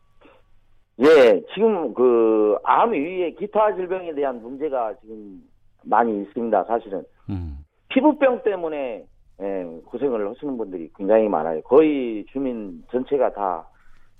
예, 1.01 1.43
지금 1.55 1.93
그암 1.95 2.95
이외에 2.95 3.31
기타 3.33 3.75
질병에 3.75 4.15
대한 4.15 4.41
문제가 4.41 4.95
지금 5.01 5.43
많이 5.85 6.23
있습니다. 6.23 6.65
사실은 6.65 7.05
음. 7.29 7.59
피부병 7.89 8.43
때문에 8.43 9.05
예, 9.43 9.65
고생을 9.85 10.29
하시는 10.31 10.57
분들이 10.57 10.91
굉장히 10.97 11.29
많아요. 11.29 11.61
거의 11.63 12.25
주민 12.33 12.83
전체가 12.91 13.33
다 13.33 13.69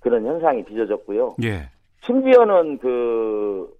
그런 0.01 0.27
현상이 0.27 0.65
빚어졌고요. 0.65 1.37
예. 1.43 1.71
심지어는 2.03 2.79
그 2.79 3.75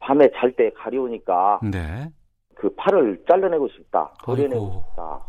밤에 0.00 0.28
잘 0.34 0.52
때 0.52 0.70
가려우니까 0.70 1.60
네. 1.62 2.10
그 2.56 2.68
팔을 2.74 3.24
잘라내고 3.28 3.68
싶다, 3.68 4.12
버려내고. 4.24 4.84
싶다 4.90 5.20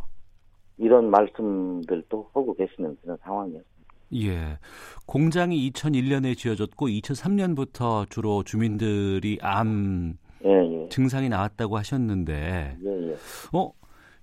이런 0.77 1.10
말씀들도 1.12 2.32
하고 2.34 2.53
계시는 2.55 2.98
그런 3.01 3.17
상황이었습니다. 3.17 3.72
예. 4.15 4.58
공장이 5.05 5.70
2001년에 5.72 6.38
지어졌고 6.38 6.88
2003년부터 6.88 8.10
주로 8.10 8.43
주민들이 8.43 9.38
암 9.41 10.15
예, 10.46 10.50
예, 10.50 10.89
증상이 10.89 11.29
나왔다고 11.29 11.77
하셨는데 11.77 12.77
예, 12.84 13.10
예. 13.10 13.15
어 13.53 13.72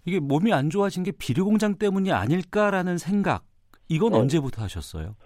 이게 0.05 0.21
몸이 0.21 0.53
안 0.53 0.71
좋아진 0.71 1.03
게 1.03 1.13
비료 1.13 1.45
공장 1.45 1.75
때문이 1.75 2.13
아닐까라는 2.13 2.99
생각 2.99 3.45
이건 3.89 4.13
네. 4.13 4.19
언제부터 4.19 4.63
하셨어요? 4.63 5.17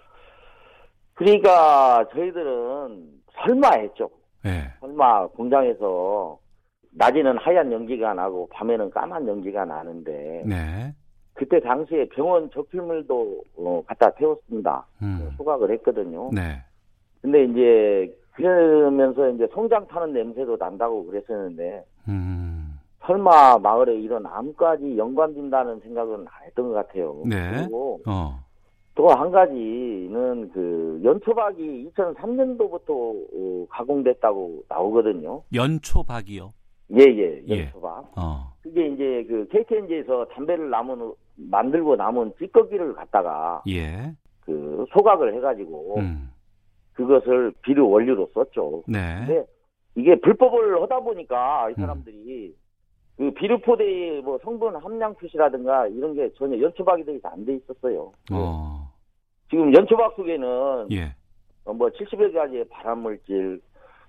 그러니까 1.13 2.05
저희들은 2.11 3.21
설마 3.35 3.69
했죠. 3.77 4.09
예. 4.45 4.73
설마 4.79 5.27
공장에서 5.27 6.37
낮에는 6.91 7.37
하얀 7.37 7.71
연기가 7.71 8.13
나고 8.13 8.49
밤에는 8.53 8.89
까만 8.89 9.27
연기가 9.27 9.65
나는데 9.65 10.43
네. 10.45 10.93
그때 11.35 11.59
당시에 11.59 12.07
병원 12.09 12.49
적필물도 12.49 13.43
어, 13.57 13.83
갖다 13.85 14.09
태웠습니다. 14.11 14.85
음. 15.01 15.31
소각을 15.37 15.69
했거든요. 15.71 16.31
네. 16.33 16.61
근데 17.21 17.43
이제 17.43 18.17
그러면서 18.31 19.29
이제 19.29 19.47
송장 19.53 19.87
타는 19.87 20.13
냄새도 20.13 20.57
난다고 20.57 21.05
그랬었는데 21.05 21.85
음. 22.07 22.79
설마 23.05 23.59
마을에 23.59 23.95
이런 23.99 24.25
암까지 24.25 24.97
연관된다는 24.97 25.79
생각은 25.81 26.21
안 26.21 26.45
했던 26.45 26.69
것 26.69 26.73
같아요. 26.73 27.21
네. 27.25 27.51
그리고 27.57 27.99
어. 28.07 28.39
또한 28.95 29.29
가지는 29.29 30.49
그 30.53 31.01
연초박이 31.03 31.91
2003년도부터 31.95 32.89
어, 32.89 33.67
가공됐다고 33.69 34.63
나오거든요. 34.69 35.43
연초박이요. 35.53 36.53
예예 36.95 37.43
예. 37.49 37.59
연초박. 37.65 38.13
어. 38.15 38.53
그게 38.61 38.87
이제 38.87 39.25
그 39.27 39.47
KTNG에서 39.51 40.25
담배를 40.31 40.69
남은 40.69 41.13
만들고 41.35 41.95
남은 41.95 42.33
찌꺼기를 42.39 42.93
갖다가 42.95 43.61
예. 43.67 44.13
그 44.41 44.85
소각을 44.91 45.35
해가지고 45.35 45.99
음. 45.99 46.31
그것을 46.93 47.53
비료 47.61 47.89
원료로 47.89 48.29
썼죠. 48.33 48.83
네. 48.87 49.25
근데 49.25 49.45
이게 49.95 50.15
불법을 50.19 50.81
하다 50.81 50.99
보니까 51.01 51.69
이 51.71 51.73
사람들이 51.75 52.55
그 53.17 53.31
비료 53.31 53.57
포대의 53.59 54.21
뭐 54.21 54.37
성분 54.43 54.75
함량 54.75 55.15
표시라든가 55.15 55.87
이런 55.87 56.13
게 56.13 56.31
전혀 56.37 56.59
연초박이 56.59 57.05
되게 57.05 57.19
안돼 57.23 57.55
있었어요. 57.55 58.11
어. 58.31 58.91
지금 59.49 59.73
연초박 59.73 60.15
속에는 60.15 60.87
예. 60.91 61.15
어, 61.65 61.73
뭐 61.73 61.89
70여 61.89 62.33
가지의 62.33 62.65
발암물질, 62.69 63.61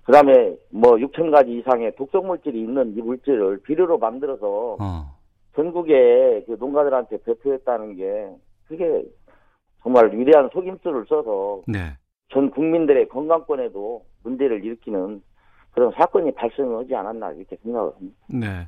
그다음에 0.03 0.55
뭐 0.69 0.95
6천 0.95 1.31
가지 1.31 1.57
이상의 1.57 1.95
독성 1.95 2.27
물질이 2.27 2.59
있는 2.59 2.95
이 2.95 3.01
물질을 3.01 3.61
비료로 3.63 3.97
만들어서 3.97 4.77
어. 4.79 5.16
전국의 5.57 6.45
그 6.45 6.55
농가들한테 6.59 7.17
배포했다는 7.23 7.95
게 7.95 8.29
그게 8.67 9.03
정말 9.81 10.15
위대한 10.15 10.49
속임수를 10.53 11.05
써서 11.09 11.63
네. 11.67 11.97
전 12.31 12.51
국민들의 12.51 13.09
건강권에도 13.09 14.05
문제를 14.23 14.63
일으키는 14.63 15.21
그런 15.71 15.91
사건이 15.93 16.33
발생하지 16.35 16.93
않았나 16.93 17.31
이렇게 17.31 17.57
생각을 17.63 17.91
합니다. 17.95 18.17
네. 18.29 18.67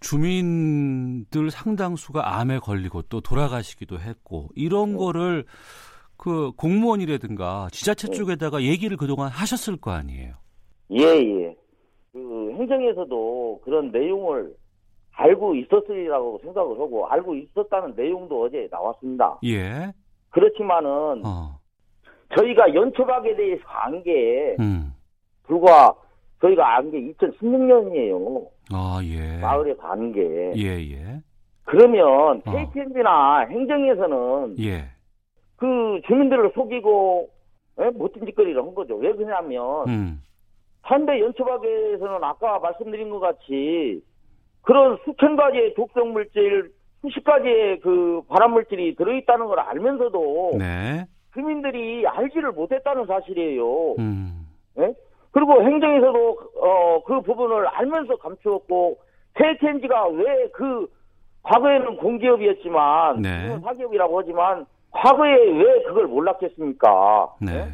주민들 0.00 1.50
상당수가 1.50 2.38
암에 2.38 2.60
걸리고 2.60 3.02
또 3.02 3.20
돌아가시기도 3.20 3.98
했고 3.98 4.48
이런 4.54 4.92
네. 4.92 4.98
거를 4.98 5.44
그 6.16 6.52
공무원이라든가 6.56 7.68
지자체 7.70 8.08
네. 8.08 8.16
쪽에다가 8.16 8.62
얘기를 8.62 8.96
그동안 8.96 9.28
하셨을 9.28 9.76
거 9.76 9.90
아니에요. 9.90 10.34
예, 10.92 11.02
예. 11.02 11.56
그 12.12 12.52
행정에서도 12.58 13.60
그런 13.64 13.90
내용을 13.90 14.54
알고 15.18 15.56
있었으리라고 15.56 16.38
생각을 16.44 16.78
하고 16.78 17.06
알고 17.08 17.34
있었다는 17.34 17.94
내용도 17.96 18.44
어제 18.44 18.68
나왔습니다. 18.70 19.38
예. 19.44 19.92
그렇지만은 20.30 21.22
어. 21.26 21.58
저희가 22.36 22.72
연초박에 22.72 23.34
대해서 23.34 23.62
안게 23.66 24.56
음. 24.60 24.94
불과 25.44 25.92
저희가 26.40 26.76
안 26.76 26.90
게 26.92 26.98
2016년이에요. 27.14 28.46
아, 28.72 29.00
예. 29.02 29.38
마을에 29.40 29.74
간 29.74 30.12
게. 30.12 30.52
예, 30.56 30.78
예. 30.92 31.20
그러면 31.64 32.40
어. 32.46 32.50
KTNB나 32.52 33.40
행정에서는 33.50 34.56
예. 34.60 34.84
그 35.56 36.00
주민들을 36.06 36.52
속이고 36.54 37.28
예? 37.80 37.90
못된 37.90 38.24
짓거리를 38.24 38.62
한 38.62 38.72
거죠. 38.72 38.94
왜 38.96 39.12
그러냐면 39.12 39.88
음. 39.88 40.22
현대 40.84 41.20
연초박에서는 41.20 42.22
아까 42.22 42.60
말씀드린 42.60 43.10
것 43.10 43.18
같이 43.18 44.00
그런 44.68 44.98
수천 45.06 45.34
가지의 45.36 45.72
독성 45.72 46.12
물질, 46.12 46.70
수십 47.00 47.24
가지의 47.24 47.80
그 47.80 48.20
발암 48.28 48.52
물질이 48.52 48.96
들어있다는 48.96 49.46
걸 49.46 49.60
알면서도 49.60 50.56
네. 50.58 51.06
주민들이 51.32 52.06
알지를 52.06 52.52
못했다는 52.52 53.06
사실이에요. 53.06 53.94
음. 53.98 54.46
예? 54.78 54.92
그리고 55.30 55.62
행정에서도 55.62 56.38
어, 56.60 57.02
그 57.06 57.22
부분을 57.22 57.66
알면서 57.66 58.16
감추었고 58.16 58.98
KTNG가 59.36 60.08
왜 60.08 60.48
그 60.52 60.86
과거에는 61.44 61.96
공기업이었지만 61.96 63.22
네. 63.22 63.58
사기업이라고 63.60 64.18
하지만 64.20 64.66
과거에 64.90 65.32
왜 65.32 65.82
그걸 65.84 66.08
몰랐겠습니까? 66.08 67.36
네. 67.40 67.54
예? 67.54 67.68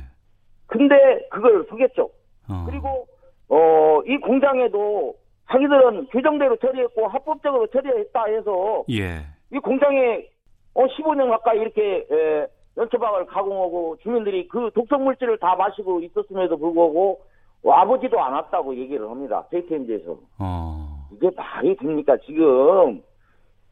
근데 0.68 1.26
그걸 1.30 1.64
속였죠. 1.68 2.08
어. 2.48 2.66
그리고 2.68 3.08
어, 3.48 4.00
이 4.06 4.16
공장에도 4.18 5.14
자기들은 5.50 6.06
규정대로 6.08 6.56
처리했고 6.56 7.08
합법적으로 7.08 7.66
처리했다 7.68 8.24
해서 8.24 8.84
예. 8.90 9.22
이 9.52 9.58
공장에 9.58 10.26
어 10.74 10.86
15년 10.86 11.30
가까이 11.30 11.60
이렇게 11.60 12.06
에, 12.10 12.46
연초박을 12.76 13.26
가공하고 13.26 13.96
주민들이 14.02 14.48
그 14.48 14.70
독성 14.74 15.04
물질을 15.04 15.38
다 15.38 15.54
마시고 15.54 16.00
있었음에도 16.00 16.56
불구하고 16.56 17.20
와보지도 17.62 18.20
않았다고 18.20 18.76
얘기를 18.76 19.08
합니다. 19.08 19.44
KTNG에서 19.50 20.16
어. 20.38 21.06
이게 21.12 21.30
말이 21.36 21.76
됩니까 21.76 22.16
지금 22.26 23.02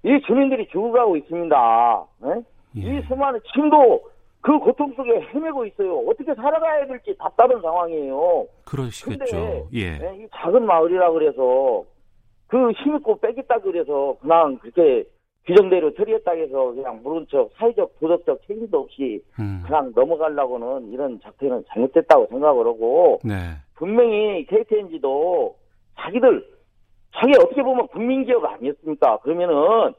이 0.04 0.20
주민들이 0.26 0.66
죽어가고 0.68 1.16
있습니다. 1.16 2.04
예? 2.24 2.42
예. 2.76 2.98
이 2.98 3.02
수많은 3.02 3.40
지금도 3.52 4.11
그 4.42 4.58
고통 4.58 4.92
속에 4.94 5.20
헤매고 5.20 5.64
있어요. 5.66 5.98
어떻게 6.00 6.34
살아가야 6.34 6.86
될지 6.86 7.16
답답한 7.16 7.60
상황이에요. 7.62 8.46
그러시겠죠. 8.64 9.24
근데 9.24 9.64
예. 9.74 9.98
예, 10.02 10.16
이 10.16 10.26
작은 10.34 10.66
마을이라 10.66 11.12
그래서 11.12 11.84
그 12.48 12.72
힘있고 12.72 13.20
빼겠다 13.20 13.60
그래서 13.60 14.16
그냥 14.20 14.58
그렇게 14.58 15.04
규정대로 15.46 15.94
처리했다 15.94 16.32
해서 16.32 16.72
그냥 16.72 17.00
모른 17.02 17.24
척 17.30 17.50
사회적 17.56 17.98
도덕적 18.00 18.40
책임도 18.46 18.80
없이 18.80 19.22
음. 19.38 19.62
그냥 19.64 19.92
넘어가려고는 19.94 20.92
이런 20.92 21.20
작태는 21.20 21.64
잘못됐다고 21.68 22.26
생각을 22.30 22.66
하고 22.66 23.20
네. 23.24 23.34
분명히 23.74 24.44
KTNG도 24.46 25.56
자기들 25.98 26.44
자기 27.14 27.32
어떻게 27.36 27.62
보면 27.62 27.86
국민기업 27.88 28.44
아니었습니까? 28.44 29.18
그러면은 29.18 29.94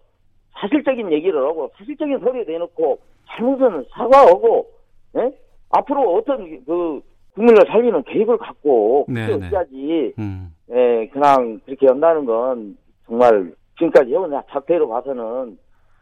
사실적인 0.60 1.12
얘기를 1.12 1.40
하고 1.44 1.72
사실적인 1.78 2.20
소리 2.20 2.46
내놓고 2.46 3.00
잘못은 3.28 3.86
사과하고 3.92 4.70
예? 5.18 5.32
앞으로 5.70 6.16
어떤 6.16 6.64
그 6.66 7.02
국민을 7.34 7.66
살리는 7.68 8.04
계획을 8.04 8.38
갖고 8.38 9.06
네, 9.10 9.26
그렇게 9.26 9.44
네. 9.44 9.50
해야지 9.50 10.14
음. 10.20 10.54
예, 10.72 11.10
그냥 11.12 11.60
그렇게 11.66 11.88
한다는 11.88 12.26
건 12.26 12.78
정말 13.06 13.54
지금까지 13.78 14.12
해온 14.12 14.32
작태로 14.52 14.88
봐서는 14.88 15.58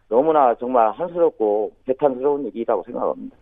너무나 0.10 0.54
정말 0.56 0.92
한스럽고 0.92 1.72
개탄스러운 1.86 2.46
일이라고 2.48 2.84
생각합니다. 2.84 3.36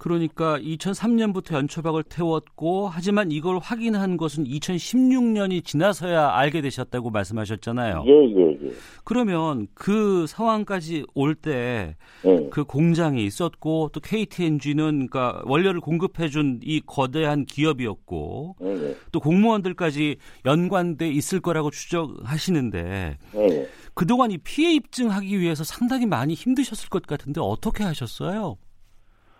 그러니까 0.00 0.58
2003년부터 0.58 1.52
연초박을 1.54 2.04
태웠고 2.04 2.88
하지만 2.88 3.30
이걸 3.30 3.58
확인한 3.58 4.16
것은 4.16 4.44
2016년이 4.44 5.62
지나서야 5.64 6.30
알게 6.30 6.62
되셨다고 6.62 7.10
말씀하셨잖아요. 7.10 8.04
예, 8.06 8.12
예, 8.12 8.66
예. 8.66 8.70
그러면 9.04 9.66
그 9.74 10.26
상황까지 10.26 11.04
올 11.14 11.34
때그 11.34 11.94
예. 12.26 12.62
공장이 12.66 13.24
있었고 13.24 13.90
또 13.92 14.00
KTNG는 14.00 15.08
그러니까 15.08 15.42
원료를 15.44 15.80
공급해 15.80 16.28
준 16.28 16.60
이 16.62 16.80
거대한 16.86 17.44
기업이었고 17.44 18.56
예, 18.62 18.68
예. 18.68 18.96
또 19.12 19.20
공무원들까지 19.20 20.16
연관돼 20.46 21.08
있을 21.08 21.40
거라고 21.40 21.70
추정하시는데 21.70 23.18
예, 23.36 23.40
예. 23.40 23.68
그동안 23.94 24.30
이 24.30 24.38
피해 24.38 24.72
입증하기 24.72 25.38
위해서 25.38 25.64
상당히 25.64 26.06
많이 26.06 26.34
힘드셨을 26.34 26.88
것 26.88 27.06
같은데 27.06 27.40
어떻게 27.42 27.84
하셨어요? 27.84 28.56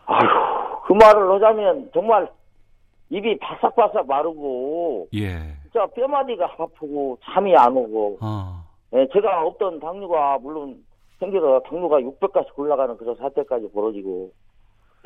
아휴, 0.06 0.26
그 0.90 0.94
말을 0.94 1.30
하자면 1.34 1.88
정말 1.94 2.28
입이 3.10 3.38
바싹바싹 3.38 4.08
마르고 4.08 5.06
예. 5.14 5.38
진짜 5.62 5.86
뼈마디가 5.86 6.56
아프고 6.58 7.16
잠이 7.22 7.54
안 7.54 7.76
오고 7.76 8.18
아. 8.20 8.64
예, 8.94 9.06
제가 9.12 9.46
없던 9.46 9.78
당뇨가 9.78 10.38
물론 10.38 10.84
생겨서 11.20 11.60
당뇨가 11.60 12.00
600가씩 12.00 12.58
올라가는 12.58 12.96
그런 12.96 13.14
사태까지 13.14 13.70
벌어지고 13.72 14.32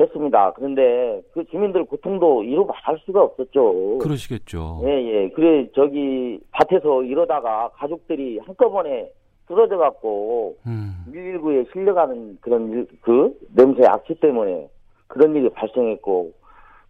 했습니다. 0.00 0.54
그런데 0.56 1.20
그 1.34 1.44
주민들 1.50 1.84
고통도 1.84 2.44
이루 2.44 2.64
말할 2.64 2.98
수가 3.04 3.22
없었죠. 3.22 3.98
그러시겠죠. 3.98 4.80
예, 4.84 4.88
예. 4.88 5.28
그래, 5.28 5.68
저기, 5.72 6.40
밭에서 6.50 7.04
이러다가 7.04 7.68
가족들이 7.74 8.40
한꺼번에 8.40 9.08
쓰러져 9.46 9.76
갖고, 9.76 10.56
음. 10.66 11.04
119에 11.12 11.72
실려가는 11.72 12.38
그런 12.40 12.70
일, 12.70 12.88
그 13.02 13.38
냄새 13.54 13.86
악취 13.86 14.14
때문에 14.16 14.68
그런 15.06 15.34
일이 15.34 15.48
발생했고, 15.50 16.32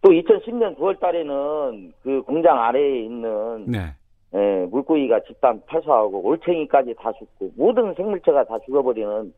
또 0.01 0.09
2010년 0.09 0.77
9월 0.77 0.99
달에는 0.99 1.93
그 2.03 2.21
공장 2.23 2.61
아래에 2.61 2.99
있는, 3.01 3.65
네. 3.67 3.93
예, 4.33 4.65
물고기가 4.69 5.21
집단 5.21 5.61
탈사하고 5.67 6.21
올챙이까지 6.25 6.95
다 6.95 7.11
죽고, 7.13 7.51
모든 7.55 7.93
생물체가 7.93 8.45
다 8.45 8.57
죽어버리는 8.65 9.33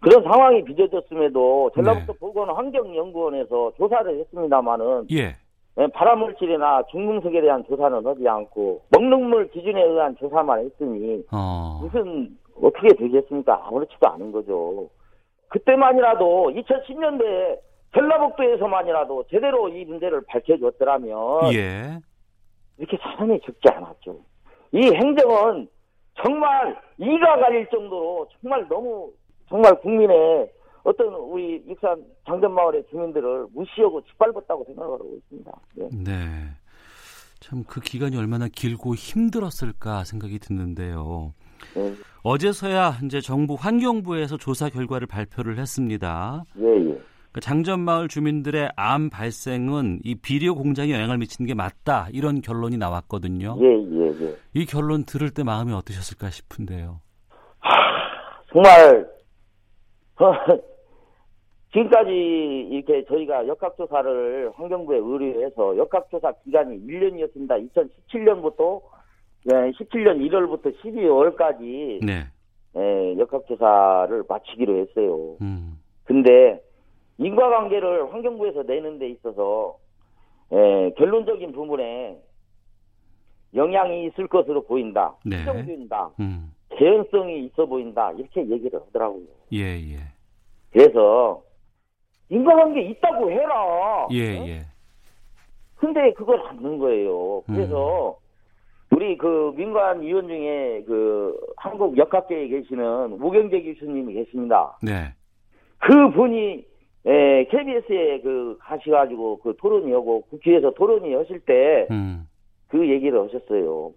그런 0.00 0.22
상황이 0.24 0.64
빚어졌음에도 0.64 1.70
전라북도 1.74 2.12
네. 2.12 2.18
보건 2.18 2.50
환경연구원에서 2.50 3.72
조사를 3.76 4.18
했습니다마는 4.20 5.06
예. 5.12 5.36
예, 5.78 5.86
발암물질이나 5.86 6.84
중금속에 6.90 7.40
대한 7.40 7.64
조사는 7.64 8.04
하지 8.04 8.26
않고 8.26 8.82
먹는 8.90 9.24
물 9.24 9.50
기준에 9.50 9.82
의한 9.82 10.16
조사만 10.16 10.60
했으니 10.60 11.22
어. 11.32 11.80
무슨 11.82 12.36
어떻게 12.60 12.88
되겠습니까? 12.94 13.62
아무렇지도 13.66 14.08
않은 14.08 14.32
거죠. 14.32 14.88
그때만이라도 15.48 16.52
2010년대에 16.56 17.58
전라북도에서만이라도 17.94 19.24
제대로 19.30 19.68
이 19.68 19.84
문제를 19.84 20.22
밝혀줬더라면 20.26 21.52
예. 21.54 21.98
이렇게 22.78 22.96
사람이 22.98 23.40
죽지 23.40 23.68
않았죠. 23.68 24.18
이 24.72 24.78
행정은 24.78 25.68
정말 26.22 26.80
이가 26.98 27.38
가릴 27.38 27.68
정도로 27.70 28.28
정말 28.40 28.66
너무 28.68 29.10
정말 29.48 29.74
국민의 29.80 30.50
어떤 30.82 31.08
우리 31.14 31.62
익산 31.68 32.02
장전마을의 32.26 32.84
주민들을 32.90 33.48
무시하고 33.52 34.02
짓밟았다고 34.04 34.64
생각을 34.64 34.94
하고 34.94 35.14
있습니다. 35.16 35.52
네. 35.74 35.88
네. 35.92 36.12
참 37.40 37.64
그 37.66 37.80
기간이 37.80 38.16
얼마나 38.16 38.48
길고 38.48 38.94
힘들었을까 38.94 40.04
생각이 40.04 40.38
드는데요. 40.38 41.32
네. 41.74 41.92
어제서야 42.22 42.98
이제 43.04 43.20
정부 43.20 43.54
환경부에서 43.58 44.36
조사 44.36 44.68
결과를 44.68 45.06
발표를 45.06 45.58
했습니다. 45.58 46.44
예, 46.58 46.90
예. 46.90 47.00
그 47.32 47.40
장전마을 47.40 48.08
주민들의 48.08 48.70
암 48.76 49.08
발생은 49.08 50.00
이 50.02 50.16
비료 50.16 50.54
공장에 50.54 50.92
영향을 50.92 51.18
미치는 51.18 51.46
게 51.46 51.54
맞다 51.54 52.08
이런 52.12 52.40
결론이 52.40 52.76
나왔거든요. 52.76 53.56
예, 53.60 53.66
예, 53.66 54.26
예. 54.26 54.36
이 54.54 54.66
결론 54.66 55.04
들을 55.04 55.30
때 55.30 55.44
마음이 55.44 55.72
어떠셨을까 55.72 56.30
싶은데요. 56.30 57.00
정말 58.52 59.08
지금까지 61.72 62.10
이렇게 62.10 63.04
저희가 63.06 63.46
역학조사를 63.46 64.50
환경부에 64.56 64.98
의뢰해서 64.98 65.76
역학조사 65.76 66.32
기간이 66.44 66.80
1년이었습니다. 66.84 67.70
2017년부터 67.70 68.82
17년 69.46 70.18
1월부터 70.28 70.74
12월까지 70.82 72.04
네. 72.04 72.26
예, 72.76 73.18
역학조사를 73.18 74.24
마치기로 74.28 74.78
했어요. 74.78 75.36
음. 75.40 75.78
근데 76.04 76.60
인과관계를 77.20 78.12
환경부에서 78.12 78.62
내는 78.62 78.98
데 78.98 79.10
있어서 79.10 79.76
예, 80.52 80.92
결론적인 80.96 81.52
부분에 81.52 82.18
영향이 83.54 84.06
있을 84.06 84.26
것으로 84.26 84.62
보인다. 84.62 85.14
네. 85.24 85.38
추정된다. 85.38 86.10
음. 86.18 86.52
개연성이 86.70 87.44
있어 87.46 87.66
보인다. 87.66 88.10
이렇게 88.12 88.48
얘기를 88.48 88.80
하더라고요. 88.80 89.26
예, 89.52 89.58
예. 89.58 89.98
그래서 90.72 91.42
인과관계 92.30 92.80
있다고 92.82 93.30
해라. 93.30 94.06
예, 94.12 94.38
어? 94.38 94.46
예. 94.46 94.60
근데 95.76 96.12
그걸 96.14 96.40
안는 96.46 96.78
거예요. 96.78 97.42
그래서 97.42 98.16
음. 98.92 98.96
우리 98.96 99.16
그 99.16 99.52
민관 99.56 100.00
위원 100.02 100.26
중에 100.26 100.84
그 100.86 101.38
한국 101.56 101.96
역학계에 101.96 102.48
계시는 102.48 103.12
우경재 103.20 103.62
교수님이 103.62 104.14
계십니다. 104.14 104.78
네. 104.82 105.12
그 105.78 106.10
분이 106.10 106.69
에, 107.06 107.44
KBS에 107.44 108.20
그 108.20 108.58
가셔가지고 108.60 109.40
그 109.40 109.56
토론이 109.58 109.92
하고 109.92 110.22
국회에서 110.22 110.72
토론이 110.72 111.14
하실 111.14 111.40
때, 111.40 111.86
음. 111.90 112.28
그 112.68 112.88
얘기를 112.88 113.20
하셨어요. 113.22 113.92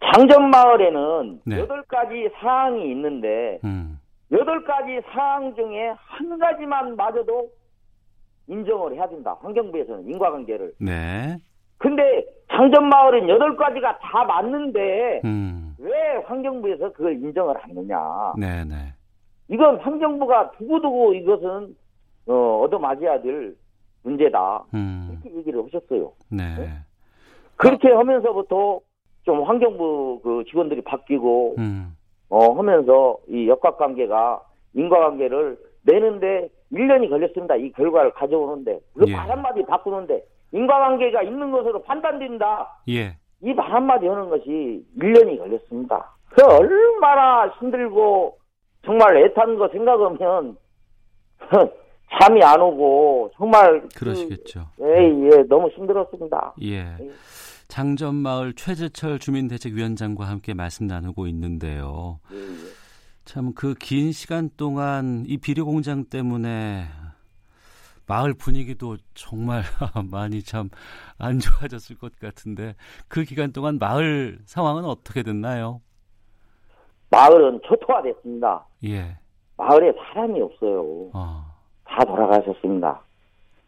장전마을에는 0.00 1.40
네. 1.44 1.58
여덟 1.58 1.78
네. 1.80 1.84
가지 1.88 2.28
사항이 2.40 2.90
있는데 2.90 3.58
음. 3.64 3.98
여덟 4.30 4.58
음. 4.58 4.64
가지 4.64 5.00
사항 5.12 5.54
중에 5.54 5.94
한 5.96 6.38
가지만 6.38 6.96
맞아도 6.96 7.50
인정을 8.48 8.94
해야 8.94 9.08
된다. 9.08 9.36
환경부에서는 9.40 10.06
인과관계를. 10.06 10.74
네. 10.80 11.38
근데 11.78 12.24
장전마을은 12.52 13.28
여덟 13.28 13.56
가지가 13.56 13.98
다 13.98 14.24
맞는데 14.24 15.22
음. 15.24 15.74
왜 15.78 15.92
환경부에서 16.26 16.92
그걸 16.92 17.14
인정을 17.14 17.56
하느냐. 17.58 17.98
네네. 18.38 18.74
네. 19.48 19.54
이건 19.54 19.76
환경부가 19.78 20.52
두고두고 20.52 21.14
이것은 21.14 21.76
어, 22.28 22.60
얻어맞아야 22.64 23.20
될 23.22 23.54
문제다. 24.02 24.64
음. 24.74 25.08
이렇게 25.22 25.38
얘기를 25.38 25.62
하셨어요. 25.64 26.12
네. 26.30 26.42
네? 26.56 26.68
그렇게 27.56 27.90
하면서부터 27.90 28.80
좀 29.22 29.42
환경부 29.42 30.20
그 30.22 30.44
직원들이 30.48 30.82
바뀌고 30.82 31.56
음. 31.58 31.96
어 32.28 32.52
하면서 32.54 33.16
이 33.28 33.48
역학관계가 33.48 34.42
인과관계를 34.74 35.56
내는데 35.82 36.48
1년이 36.72 37.08
걸렸습니다. 37.08 37.56
이 37.56 37.70
결과를 37.72 38.12
가져오는데 38.12 38.80
그 38.94 39.04
예. 39.08 39.12
말 39.14 39.30
한마디 39.30 39.64
바꾸는데 39.64 40.22
인과관계가 40.52 41.22
있는 41.22 41.50
것으로 41.52 41.82
판단된다. 41.82 42.80
예. 42.88 43.16
이 43.42 43.52
말 43.54 43.70
한마디 43.70 44.06
하는 44.08 44.28
것이 44.28 44.84
1년이 44.98 45.38
걸렸습니다. 45.38 46.12
그 46.30 46.44
얼마나 46.44 47.48
힘들고 47.58 48.36
정말 48.86 49.16
애탄 49.24 49.58
거 49.58 49.68
생각하면 49.68 50.56
잠이 52.20 52.42
안 52.42 52.60
오고 52.60 53.32
정말 53.36 53.82
그 53.82 53.88
그러시겠죠. 53.98 54.68
그, 54.76 54.84
예, 54.84 55.02
예, 55.30 55.42
너무 55.48 55.68
힘들었습니다. 55.68 56.54
예. 56.62 56.96
예. 57.00 57.10
장전마을 57.68 58.54
최재철 58.54 59.18
주민대책위원장과 59.18 60.24
함께 60.24 60.54
말씀 60.54 60.86
나누고 60.86 61.26
있는데요. 61.26 62.20
예, 62.32 62.36
예. 62.38 62.42
참그 63.24 63.74
긴 63.80 64.12
시간 64.12 64.48
동안 64.56 65.24
이 65.26 65.36
비료 65.36 65.64
공장 65.64 66.04
때문에 66.04 66.84
마을 68.06 68.34
분위기도 68.34 68.96
정말 69.14 69.62
많이 70.10 70.42
참 70.42 70.70
안 71.18 71.38
좋아졌을 71.38 71.96
것 71.96 72.18
같은데 72.18 72.74
그 73.08 73.24
기간 73.24 73.52
동안 73.52 73.78
마을 73.78 74.38
상황은 74.46 74.84
어떻게 74.84 75.22
됐나요? 75.22 75.80
마을은 77.10 77.60
초토화됐습니다. 77.62 78.66
예. 78.84 79.16
마을에 79.56 79.92
사람이 79.92 80.40
없어요. 80.40 81.10
어. 81.14 81.44
다 81.84 82.04
돌아가셨습니다. 82.04 83.00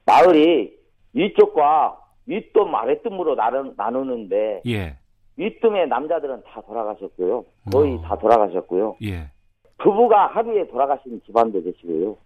마을이 0.04 0.76
위쪽과 1.14 1.98
윗돔 2.26 2.74
아랫돔으로 2.74 3.34
나누, 3.34 3.72
나누는데 3.76 4.62
예. 4.66 4.96
윗돔의 5.36 5.88
남자들은 5.88 6.42
다 6.44 6.60
돌아가셨고요. 6.62 7.44
거의 7.72 7.96
어. 7.96 8.02
다 8.02 8.16
돌아가셨고요. 8.16 8.96
예. 9.04 9.30
부부가 9.78 10.26
하루에 10.26 10.66
돌아가신 10.66 11.20
집안도 11.24 11.62
계시고요. 11.62 12.16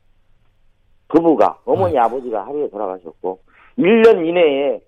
부부가 1.09 1.59
어머니 1.65 1.99
아. 1.99 2.05
아버지가 2.05 2.47
하루에 2.47 2.69
돌아가셨고 2.71 3.41
1년 3.79 4.27
이내에 4.27 4.81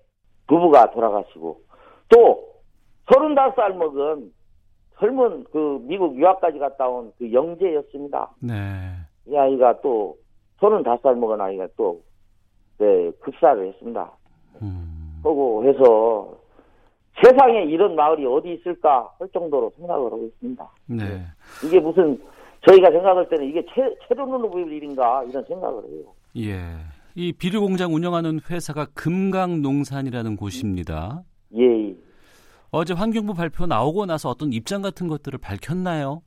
부부가 0.47 0.91
돌아가시고 0.91 1.61
또 2.09 2.55
35살 3.07 3.75
먹은 3.75 4.31
젊은 4.99 5.43
그 5.51 5.79
미국 5.83 6.15
유학까지 6.17 6.59
갔다 6.59 6.87
온 6.87 7.11
그 7.17 7.31
영재였습니다. 7.31 8.31
네. 8.39 8.53
이 9.27 9.35
아이가 9.35 9.79
또 9.81 10.15
35살 10.59 11.15
먹은 11.17 11.39
아이가 11.41 11.67
또 11.77 12.01
네, 12.77 13.11
급사를 13.21 13.67
했습니다. 13.67 14.11
음. 14.61 15.19
하고 15.23 15.63
해서 15.67 16.37
세상에 17.23 17.63
이런 17.63 17.95
마을이 17.95 18.25
어디 18.25 18.53
있을까 18.53 19.09
할 19.19 19.27
정도로 19.29 19.71
생각을 19.77 20.05
하고 20.05 20.23
있습니다. 20.25 20.69
네. 20.87 21.03
이게 21.65 21.79
무슨 21.79 22.21
저희가 22.67 22.91
생각할 22.91 23.27
때는 23.29 23.45
이게 23.47 23.61
채, 23.73 23.93
채로는 24.07 24.49
보일 24.49 24.71
일인가 24.71 25.23
이런 25.23 25.43
생각을 25.45 25.83
해요. 25.85 26.03
예. 26.37 26.59
이 27.15 27.31
비료 27.31 27.61
공장 27.61 27.93
운영하는 27.93 28.39
회사가 28.49 28.87
금강농산이라는 28.93 30.35
곳입니다. 30.35 31.21
예. 31.55 31.95
어제 32.71 32.93
환경부 32.93 33.33
발표 33.33 33.65
나오고 33.65 34.05
나서 34.05 34.29
어떤 34.29 34.51
입장 34.53 34.81
같은 34.81 35.07
것들을 35.07 35.39
밝혔나요? 35.39 36.21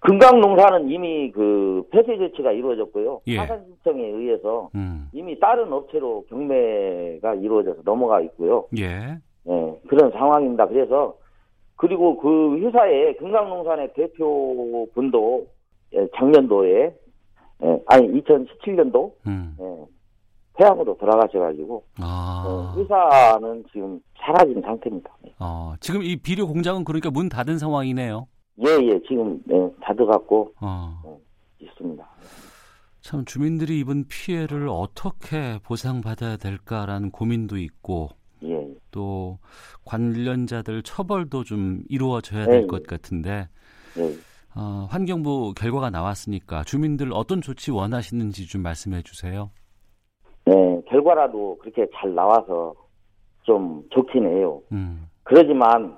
금강농사는 0.00 0.88
이미 0.88 1.32
그 1.32 1.82
폐쇄 1.90 2.16
조치가 2.16 2.52
이루어졌고요. 2.52 3.22
예. 3.26 3.38
하산 3.38 3.64
신청에 3.66 4.06
의해서 4.06 4.70
음. 4.74 5.08
이미 5.12 5.38
다른 5.40 5.72
업체로 5.72 6.24
경매가 6.28 7.34
이루어져서 7.34 7.82
넘어가 7.84 8.20
있고요. 8.20 8.66
예. 8.78 9.18
네, 9.44 9.80
그런 9.88 10.12
상황입니다. 10.12 10.68
그래서 10.68 11.16
그리고 11.76 12.18
그 12.18 12.58
회사의 12.60 13.16
금강농산의 13.16 13.94
대표분도 13.94 15.46
예, 15.94 16.06
작년도에 16.16 16.94
예, 17.64 17.80
아니 17.86 18.22
2017년도 18.22 19.12
음. 19.26 19.56
예, 19.60 19.86
폐암으로 20.56 20.96
돌아가셔가지고 20.98 21.84
아. 22.00 22.44
어, 22.46 22.80
회사는 22.80 23.64
지금 23.72 24.00
사라진 24.18 24.60
상태입니다. 24.62 25.10
어, 25.38 25.74
지금 25.80 26.02
이 26.02 26.16
비료 26.16 26.46
공장은 26.46 26.84
그러니까 26.84 27.10
문 27.10 27.28
닫은 27.28 27.58
상황이네요. 27.58 28.26
예, 28.66 28.70
예, 28.70 29.00
지금 29.06 29.40
네, 29.44 29.70
닫아갖고 29.82 30.52
어. 30.60 31.02
네, 31.04 31.66
있습니다. 31.66 32.06
참 33.02 33.24
주민들이 33.24 33.78
입은 33.80 34.06
피해를 34.08 34.68
어떻게 34.68 35.58
보상받아야 35.62 36.38
될까라는 36.38 37.10
고민도 37.10 37.58
있고 37.58 38.08
예. 38.42 38.66
또 38.90 39.38
관련자들 39.84 40.82
처벌도 40.82 41.44
좀 41.44 41.82
이루어져야 41.88 42.46
될것 42.46 42.80
예. 42.80 42.86
같은데 42.86 43.48
예. 43.98 44.12
어, 44.56 44.88
환경부 44.90 45.52
결과가 45.54 45.90
나왔으니까 45.90 46.64
주민들 46.64 47.12
어떤 47.12 47.42
조치 47.42 47.70
원하시는지 47.70 48.46
좀 48.46 48.62
말씀해 48.62 49.02
주세요. 49.02 49.50
네, 50.46 50.80
결과라도 50.86 51.58
그렇게 51.60 51.86
잘 51.94 52.14
나와서 52.14 52.74
좀 53.42 53.82
좋긴 53.90 54.26
해요. 54.26 54.62
음. 54.72 55.08
그러지만 55.24 55.96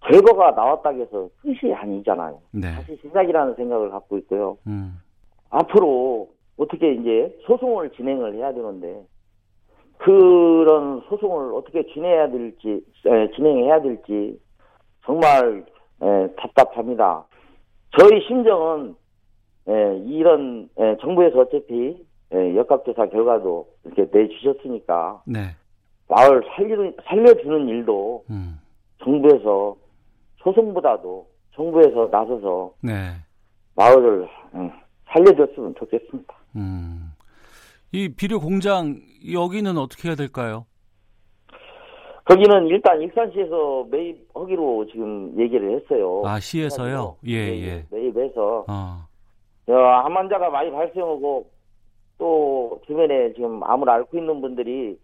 결과가 0.00 0.50
나왔다고 0.52 1.00
해서 1.00 1.28
끝이 1.42 1.72
아니잖아요. 1.74 2.38
네. 2.52 2.74
다시 2.74 2.96
시작이라는 3.02 3.54
생각을 3.54 3.90
갖고 3.90 4.18
있고요. 4.18 4.58
음. 4.66 5.00
앞으로 5.50 6.28
어떻게 6.58 6.92
이제 6.92 7.34
소송을 7.46 7.90
진행을 7.92 8.34
해야 8.34 8.52
되는데 8.52 9.02
그런 9.96 11.00
소송을 11.08 11.54
어떻게 11.54 11.82
진행해야 11.86 12.30
될지 12.30 12.84
에, 13.06 13.30
진행해야 13.34 13.80
될지 13.80 14.38
정말 15.04 15.64
에, 16.02 16.28
답답합니다. 16.36 17.24
저희 17.98 18.20
심정은 18.26 18.94
에, 19.66 19.96
이런 20.06 20.68
정부에서 21.00 21.40
어차피 21.40 22.06
역학조사 22.32 23.06
결과도 23.06 23.68
이렇게 23.84 24.06
내주셨으니까 24.12 25.22
네. 25.26 25.54
마을 26.08 26.42
살리, 26.54 26.94
살려주는 27.04 27.68
일도 27.68 28.24
음. 28.30 28.60
정부에서 29.02 29.76
소송보다도 30.38 31.26
정부에서 31.54 32.08
나서서 32.10 32.72
네. 32.82 32.92
마을을 33.76 34.28
살려줬으면 35.06 35.74
좋겠습니다. 35.78 36.34
음. 36.56 37.12
이 37.92 38.08
비료 38.14 38.40
공장 38.40 38.96
여기는 39.32 39.78
어떻게 39.78 40.08
해야 40.08 40.16
될까요? 40.16 40.66
거기는 42.24 42.66
일단 42.66 43.00
일산시에서 43.00 43.86
매입하기로 43.90 44.86
지금 44.92 45.32
얘기를 45.38 45.74
했어요. 45.74 46.22
아 46.26 46.38
시에서요? 46.38 47.16
예 47.26 47.32
예. 47.32 47.86
매입해서 47.90 48.66
어. 48.68 49.08
암 49.66 50.16
환자가 50.16 50.50
많이 50.50 50.70
발생하고 50.70 51.50
또 52.18 52.80
주변에 52.86 53.32
지금 53.34 53.62
암을 53.62 53.88
앓고 53.88 54.18
있는 54.18 54.40
분들이 54.40 54.98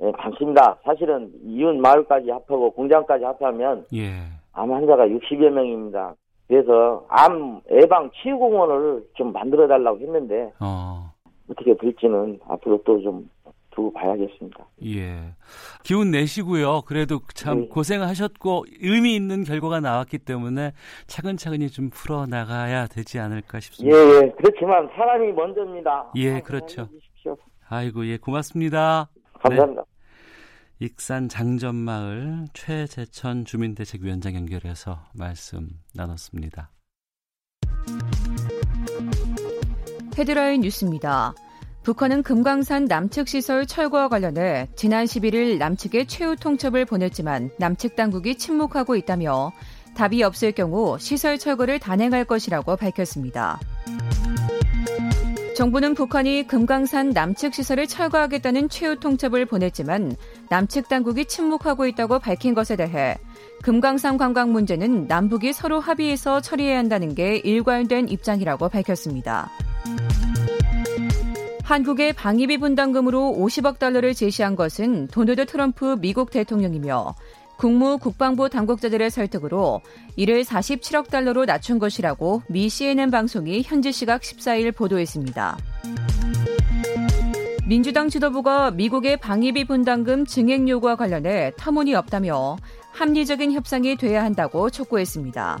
예, 0.00 0.10
많습니다. 0.12 0.76
사실은 0.84 1.30
이웃 1.44 1.74
마을까지 1.76 2.30
합하고 2.30 2.70
공장까지 2.72 3.24
합하면 3.24 3.86
예. 3.94 4.10
암 4.52 4.72
환자가 4.72 5.06
60여 5.06 5.50
명입니다. 5.50 6.14
그래서 6.48 7.04
암 7.08 7.60
예방 7.70 8.10
치유공원을 8.10 9.04
좀 9.14 9.32
만들어 9.32 9.66
달라고 9.66 9.98
했는데 10.00 10.52
어. 10.60 11.10
어떻게 11.50 11.76
될지는 11.76 12.38
앞으로 12.48 12.82
또 12.84 13.00
좀 13.00 13.28
두고 13.74 13.92
봐야겠습니다. 13.92 14.66
예. 14.86 15.34
기운 15.82 16.10
내시고요. 16.10 16.82
그래도 16.82 17.20
참 17.34 17.62
네. 17.62 17.68
고생하셨고 17.68 18.66
의미 18.80 19.14
있는 19.14 19.44
결과가 19.44 19.80
나왔기 19.80 20.18
때문에 20.18 20.72
차근차근히 21.06 21.68
좀 21.68 21.90
풀어 21.90 22.26
나가야 22.26 22.86
되지 22.86 23.18
않을까 23.18 23.60
싶습니다. 23.60 23.96
예, 23.96 24.00
예. 24.00 24.32
그렇지만 24.36 24.88
사람이 24.94 25.32
먼저입니다. 25.32 26.12
예, 26.16 26.40
그렇죠. 26.40 26.88
아이고, 27.68 28.06
예, 28.06 28.18
고맙습니다. 28.18 29.08
감사합니다. 29.40 29.82
네. 29.82 29.94
익산 30.86 31.28
장전마을 31.28 32.46
최재천 32.52 33.44
주민대책위원장 33.44 34.34
연결해서 34.34 34.98
말씀 35.14 35.68
나눴습니다. 35.94 36.70
헤드라인 40.18 40.60
뉴스입니다. 40.60 41.32
북한은 41.84 42.22
금강산 42.22 42.86
남측 42.86 43.28
시설 43.28 43.66
철거와 43.66 44.08
관련해 44.08 44.68
지난 44.74 45.04
11일 45.04 45.58
남측에 45.58 46.06
최후 46.06 46.34
통첩을 46.34 46.86
보냈지만 46.86 47.50
남측 47.58 47.94
당국이 47.94 48.38
침묵하고 48.38 48.96
있다며 48.96 49.52
답이 49.94 50.22
없을 50.22 50.52
경우 50.52 50.98
시설 50.98 51.38
철거를 51.38 51.78
단행할 51.78 52.24
것이라고 52.24 52.76
밝혔습니다. 52.76 53.60
정부는 55.54 55.94
북한이 55.94 56.46
금강산 56.46 57.10
남측 57.10 57.54
시설을 57.54 57.86
철거하겠다는 57.86 58.70
최후 58.70 58.98
통첩을 58.98 59.44
보냈지만 59.44 60.16
남측 60.48 60.88
당국이 60.88 61.26
침묵하고 61.26 61.86
있다고 61.86 62.18
밝힌 62.18 62.54
것에 62.54 62.76
대해 62.76 63.16
금강산 63.62 64.16
관광 64.16 64.52
문제는 64.52 65.06
남북이 65.06 65.52
서로 65.52 65.80
합의해서 65.80 66.40
처리해야 66.40 66.78
한다는 66.78 67.14
게 67.14 67.36
일관된 67.36 68.08
입장이라고 68.08 68.70
밝혔습니다. 68.70 69.50
한국의 71.64 72.12
방위비 72.12 72.58
분담금으로 72.58 73.36
50억 73.38 73.78
달러를 73.78 74.12
제시한 74.12 74.54
것은 74.54 75.08
도널드 75.08 75.46
트럼프 75.46 75.96
미국 75.98 76.30
대통령이며 76.30 77.14
국무 77.56 77.96
국방부 77.96 78.50
당국자들의 78.50 79.10
설득으로 79.10 79.80
이를 80.16 80.42
47억 80.42 81.08
달러로 81.08 81.46
낮춘 81.46 81.78
것이라고 81.78 82.42
미 82.48 82.68
CNN 82.68 83.10
방송이 83.10 83.62
현지 83.64 83.92
시각 83.92 84.20
14일 84.20 84.76
보도했습니다. 84.76 85.56
민주당 87.66 88.10
지도부가 88.10 88.70
미국의 88.70 89.16
방위비 89.16 89.64
분담금 89.64 90.26
증액 90.26 90.68
요구와 90.68 90.96
관련해 90.96 91.52
터무니없다며 91.56 92.58
합리적인 92.92 93.52
협상이 93.52 93.96
돼야 93.96 94.22
한다고 94.22 94.68
촉구했습니다. 94.68 95.60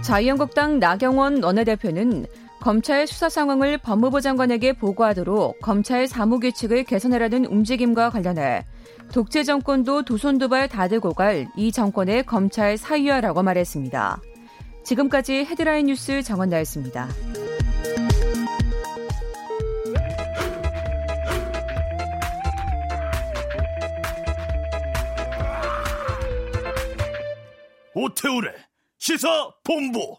자유한국당 0.00 0.78
나경원 0.78 1.42
원내대표는 1.42 2.24
검찰 2.60 3.06
수사 3.06 3.28
상황을 3.28 3.78
법무부 3.78 4.20
장관에게 4.20 4.72
보고하도록 4.74 5.60
검찰 5.60 6.06
사무규칙을 6.06 6.84
개선하라는 6.84 7.46
움직임과 7.46 8.10
관련해 8.10 8.64
독재 9.12 9.44
정권도 9.44 10.02
두 10.02 10.16
손 10.18 10.38
두 10.38 10.48
발 10.48 10.68
다 10.68 10.88
들고 10.88 11.14
갈 11.14 11.46
이 11.56 11.72
정권의 11.72 12.24
검찰 12.24 12.76
사유화라고 12.76 13.42
말했습니다. 13.42 14.20
지금까지 14.84 15.44
헤드라인 15.44 15.86
뉴스 15.86 16.22
정원나였습니다. 16.22 17.08
오태우래 27.94 28.52
시사 28.98 29.28
본부. 29.64 30.16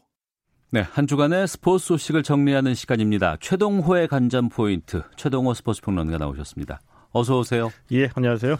네, 0.72 0.82
한 0.82 1.08
주간의 1.08 1.48
스포츠 1.48 1.88
소식을 1.88 2.22
정리하는 2.22 2.76
시간입니다. 2.76 3.38
최동호의 3.42 4.08
간점 4.08 4.50
포인트, 4.50 5.02
최동호 5.16 5.56
스포츠 5.56 5.82
평론가 5.82 6.20
나오셨습니다. 6.20 6.80
어서 7.12 7.40
오세요. 7.40 7.72
예, 7.92 8.08
안녕하세요. 8.14 8.56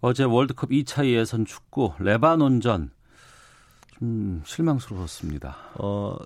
어제 0.00 0.24
월드컵 0.24 0.70
2차 0.70 1.04
예선 1.04 1.44
축구 1.44 1.92
레바논전 1.98 2.90
좀 3.98 4.42
실망스러웠습니다. 4.46 5.58
어, 5.74 6.16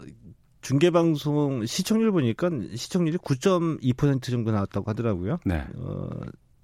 중계 0.60 0.90
방송 0.90 1.66
시청률 1.66 2.12
보니까 2.12 2.48
시청률이 2.76 3.18
9.2% 3.18 4.22
정도 4.30 4.52
나왔다고 4.52 4.88
하더라고요. 4.88 5.40
네. 5.44 5.64
어, 5.74 6.08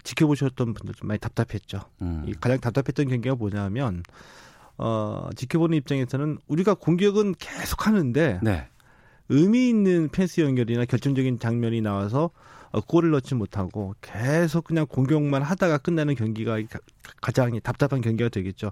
지켜보셨던 0.03 0.73
분들 0.73 0.95
좀 0.95 1.09
많이 1.09 1.19
답답했죠. 1.19 1.81
음. 2.01 2.31
가장 2.39 2.61
답답했던 2.61 3.09
경기가 3.09 3.35
뭐냐면 3.35 4.03
어, 4.77 5.29
지켜보는 5.35 5.77
입장에서는 5.77 6.37
우리가 6.47 6.73
공격은 6.73 7.35
계속 7.37 7.87
하는데 7.87 8.39
네. 8.41 8.67
의미 9.29 9.69
있는 9.69 10.09
펜스 10.09 10.41
연결이나 10.41 10.85
결정적인 10.85 11.39
장면이 11.39 11.81
나와서 11.81 12.31
어, 12.71 12.81
골을 12.81 13.11
넣지 13.11 13.35
못하고 13.35 13.95
계속 14.01 14.65
그냥 14.65 14.87
공격만 14.87 15.41
하다가 15.43 15.77
끝나는 15.77 16.15
경기가 16.15 16.57
가장 17.21 17.57
답답한 17.61 18.01
경기가 18.01 18.29
되겠죠. 18.29 18.71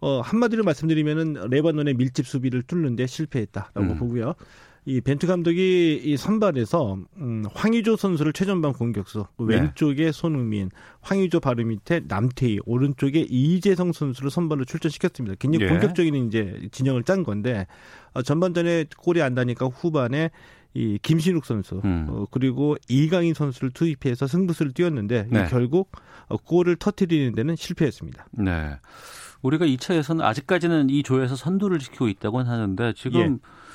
어, 0.00 0.20
한마디로 0.20 0.64
말씀드리면은 0.64 1.48
레바논의 1.50 1.94
밀집 1.94 2.26
수비를 2.26 2.62
뚫는데 2.62 3.06
실패했다라고 3.06 3.80
음. 3.80 3.98
보고요. 3.98 4.34
이 4.88 5.00
벤투 5.00 5.26
감독이 5.26 6.00
이 6.04 6.16
선발에서 6.16 6.98
음, 7.16 7.44
황의조 7.52 7.96
선수를 7.96 8.32
최전방 8.32 8.72
공격수 8.72 9.26
그 9.36 9.42
네. 9.42 9.56
왼쪽에 9.56 10.12
손흥민, 10.12 10.70
황의조 11.00 11.40
바로 11.40 11.64
밑에 11.64 12.02
남태희, 12.06 12.60
오른쪽에 12.64 13.26
이재성 13.28 13.92
선수를 13.92 14.30
선발로 14.30 14.64
출전시켰습니다. 14.64 15.34
굉장히 15.40 15.64
네. 15.64 15.72
공격적인 15.72 16.28
이제 16.28 16.68
진영을 16.70 17.02
짠 17.02 17.24
건데 17.24 17.66
어, 18.14 18.22
전반전에 18.22 18.84
골이 18.96 19.22
안 19.22 19.34
나니까 19.34 19.66
후반에 19.66 20.30
이 20.72 21.00
김신욱 21.02 21.46
선수 21.46 21.80
음. 21.84 22.06
어, 22.08 22.26
그리고 22.30 22.76
이강인 22.88 23.34
선수를 23.34 23.70
투입해서 23.70 24.28
승부수를 24.28 24.70
띄웠는데 24.70 25.26
네. 25.30 25.46
결국 25.50 25.90
어, 26.28 26.36
골을 26.36 26.76
터트리는 26.76 27.34
데는 27.34 27.56
실패했습니다. 27.56 28.28
네. 28.38 28.76
우리가 29.42 29.66
2차 29.66 29.96
예선 29.96 30.20
아직까지는 30.20 30.90
이 30.90 31.02
조에서 31.02 31.34
선두를 31.34 31.80
지키고 31.80 32.06
있다고는 32.08 32.46
하는데 32.48 32.92
지금 32.94 33.20
예. 33.20 33.65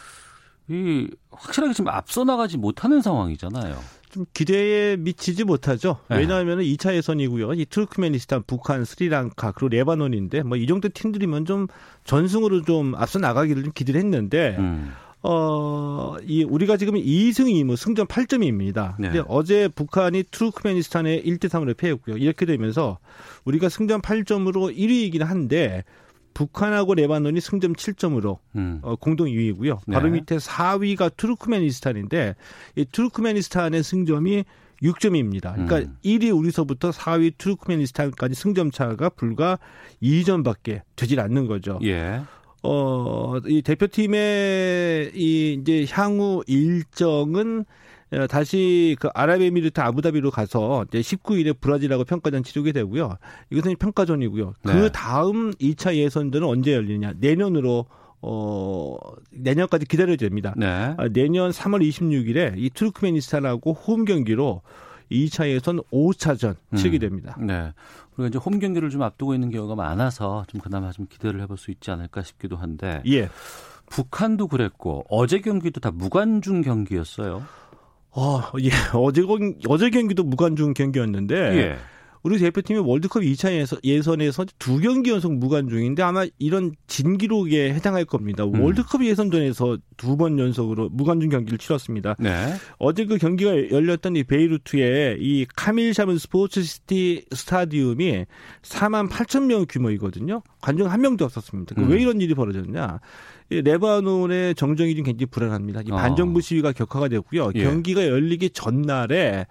이 0.72 1.08
확실하게 1.32 1.74
지금 1.74 1.90
앞서 1.90 2.24
나가지 2.24 2.58
못하는 2.58 3.02
상황이잖아요. 3.02 3.78
좀 4.12 4.26
기대에 4.34 4.98
미치지 4.98 5.44
못하죠. 5.46 5.98
네. 6.10 6.18
왜냐하면 6.18 6.60
2차 6.60 6.94
예선이고요. 6.96 7.54
이 7.54 7.66
투르크메니스탄, 7.66 8.44
북한, 8.46 8.84
스리랑카, 8.86 9.52
그리고 9.54 9.70
레바논인데 9.70 10.44
뭐 10.44 10.58
이 10.58 10.68
정도 10.68 10.90
팀들이면 10.90 11.46
좀 11.46 11.68
전승으로 12.04 12.64
좀 12.64 12.94
앞서 12.96 13.20
나가기를 13.20 13.64
좀 13.64 13.72
기대를 13.74 14.00
했는데 14.02 14.56
음. 14.60 14.92
어, 15.24 16.16
이 16.26 16.44
우리가 16.44 16.78
지금 16.78 16.96
2승 16.96 17.46
2무 17.46 17.76
승점 17.78 18.08
8점입니다. 18.08 18.96
네. 19.00 19.10
근데 19.12 19.24
어제 19.28 19.68
북한이 19.70 20.24
투르크메니스탄에 20.32 21.22
1대 21.24 21.46
3으로 21.48 21.78
패했고요. 21.78 22.18
이렇게 22.18 22.46
되면서 22.46 22.98
우리가 23.46 23.70
승점 23.70 24.02
8점으로 24.02 24.76
1위이긴 24.76 25.20
한데 25.24 25.84
북한하고 26.34 26.96
레바논이 26.96 27.42
승점 27.42 27.74
7점으로 27.74 28.38
음. 28.56 28.80
어, 28.82 28.96
공동 28.96 29.28
2위고요. 29.28 29.80
바로 29.92 30.06
네. 30.06 30.20
밑에 30.20 30.38
4위가 30.38 31.16
투르크메니스탄인데 31.16 32.36
이 32.76 32.86
투르크메니스탄의 32.86 33.84
승점이 33.84 34.46
6점입니다. 34.82 35.54
그러니까 35.54 35.78
음. 35.78 35.98
1위 36.04 36.36
우리서부터 36.36 36.90
4위 36.92 37.34
투르크메니스탄까지 37.38 38.36
승점 38.36 38.72
차가 38.72 39.10
불과 39.10 39.60
2점밖에 40.02 40.82
되질 40.96 41.20
않는 41.20 41.48
거죠. 41.48 41.80
예. 41.84 42.22
어, 42.64 43.38
이 43.46 43.62
대표팀의 43.62 45.12
이 45.16 45.58
이제 45.60 45.86
향후 45.90 46.44
일정은 46.48 47.60
어, 47.60 47.66
다시 48.30 48.98
그 49.00 49.08
아랍에미리트 49.14 49.80
아부다비로 49.80 50.32
가서 50.32 50.86
이제 50.90 51.00
19일에 51.00 51.60
브라질하고 51.60 52.04
평가전 52.04 52.44
치르게 52.44 52.74
되고요. 52.74 53.18
이것은 53.50 53.78
평가전이고요. 53.78 54.54
그 54.64 54.72
네. 54.72 54.90
다음 54.92 55.52
2차 55.52 55.96
예선전은 55.96 56.48
언제 56.48 56.74
열리냐? 56.74 57.14
내년으로 57.20 57.86
어, 58.22 58.98
내년까지 59.32 59.86
기다려야 59.86 60.18
됩니다. 60.18 60.54
네. 60.58 60.94
아, 60.98 61.08
내년 61.12 61.52
3월 61.52 61.88
26일에 61.88 62.54
이 62.58 62.70
투르크메니스탄하고 62.70 63.74
홈 63.74 64.06
경기로 64.06 64.62
2차 65.10 65.50
예선 65.50 65.80
5차전 65.92 66.56
음. 66.70 66.78
치르게 66.78 67.00
됩니다. 67.00 67.38
네. 67.40 67.74
우리가 68.16 68.28
이제 68.28 68.38
홈 68.38 68.60
경기를 68.60 68.90
좀 68.90 69.02
앞두고 69.04 69.34
있는 69.34 69.50
경우가 69.50 69.76
많아서 69.76 70.46
좀 70.48 70.62
그나마 70.62 70.92
좀 70.92 71.08
기대를 71.10 71.42
해볼 71.42 71.58
수 71.58 71.72
있지 71.72 71.92
않을까 71.92 72.24
싶기도 72.24 72.58
한데. 72.58 73.02
예. 73.08 73.30
북한도 73.90 74.48
그랬고 74.48 75.04
어제 75.10 75.40
경기도 75.40 75.82
다 75.82 75.92
무관중 75.92 76.62
경기였어요. 76.62 77.44
어, 78.12 78.42
예. 78.62 78.70
어제, 78.94 79.24
어제 79.68 79.90
경기도 79.90 80.24
무관중 80.24 80.74
경기였는데. 80.74 81.36
예. 81.58 81.78
우리 82.24 82.38
대표팀이 82.38 82.80
월드컵 82.80 83.22
2차 83.22 83.80
예선에서 83.84 84.46
두 84.60 84.80
경기 84.80 85.10
연속 85.10 85.34
무관 85.34 85.68
중인데 85.70 86.04
아마 86.04 86.26
이런 86.38 86.72
진기록에 86.88 87.74
해당할 87.74 88.06
겁니다. 88.06 88.44
음. 88.46 88.62
월드컵 88.62 89.04
예선전에서 89.04 89.78
두 89.98 90.16
번 90.18 90.38
연속으로 90.38 90.90
무관중 90.90 91.30
경기를 91.30 91.58
치렀습니다. 91.58 92.16
네. 92.20 92.54
어제 92.78 93.06
그 93.06 93.18
경기가 93.18 93.72
열렸던 93.72 94.16
이 94.18 94.24
베이루트의 94.24 95.18
이 95.20 95.46
카밀 95.56 95.94
샤문 95.94 96.18
스포츠 96.20 96.62
시티 96.62 97.26
스타디움이 97.34 98.26
4만 98.62 99.10
8천 99.10 99.46
명 99.46 99.66
규모이거든요. 99.68 100.44
관중 100.62 100.92
한 100.92 101.02
명도 101.02 101.26
없었습니다. 101.26 101.76
음. 101.82 101.90
왜 101.90 102.02
이런 102.02 102.22
일이 102.22 102.36
벌어졌냐? 102.36 103.00
레바논의 103.50 104.56
정정이 104.56 104.96
좀 104.96 105.04
굉장히 105.06 105.26
불안합니다. 105.28 105.82
이 105.82 105.92
아. 105.92 105.96
반정부 105.96 106.42
시위가 106.42 106.72
격화가 106.74 107.08
됐고요. 107.10 107.52
예. 107.56 107.64
경기가 107.64 108.06
열리기 108.06 108.52
전날에 108.52 109.46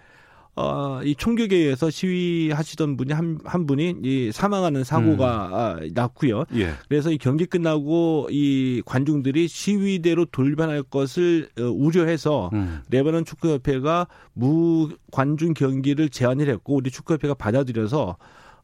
어, 0.57 1.01
이 1.05 1.15
총격에 1.15 1.57
의해서 1.57 1.91
시위하시던 1.91 2.97
분이 2.97 3.13
한, 3.13 3.39
한 3.45 3.67
분이 3.67 3.97
이 4.03 4.31
사망하는 4.33 4.85
사고가 4.85 5.47
음. 5.47 5.55
아, 5.55 5.81
났고요. 5.95 6.45
예. 6.55 6.73
그래서 6.89 7.11
이 7.11 7.19
경기 7.19 7.47
끝나고 7.47 8.29
이 8.31 8.83
관중들이 8.85 9.49
시위대로 9.49 10.27
돌변할 10.27 10.83
것을 10.83 11.49
어, 11.59 11.63
우려해서 11.63 12.51
음. 12.53 12.81
레바논 12.91 13.25
축구협회가 13.25 14.09
무관중 14.35 15.55
경기를 15.55 16.09
제안을 16.09 16.49
했고 16.49 16.77
우리 16.77 16.91
축구협회가 16.91 17.35
받아들여서 17.35 18.17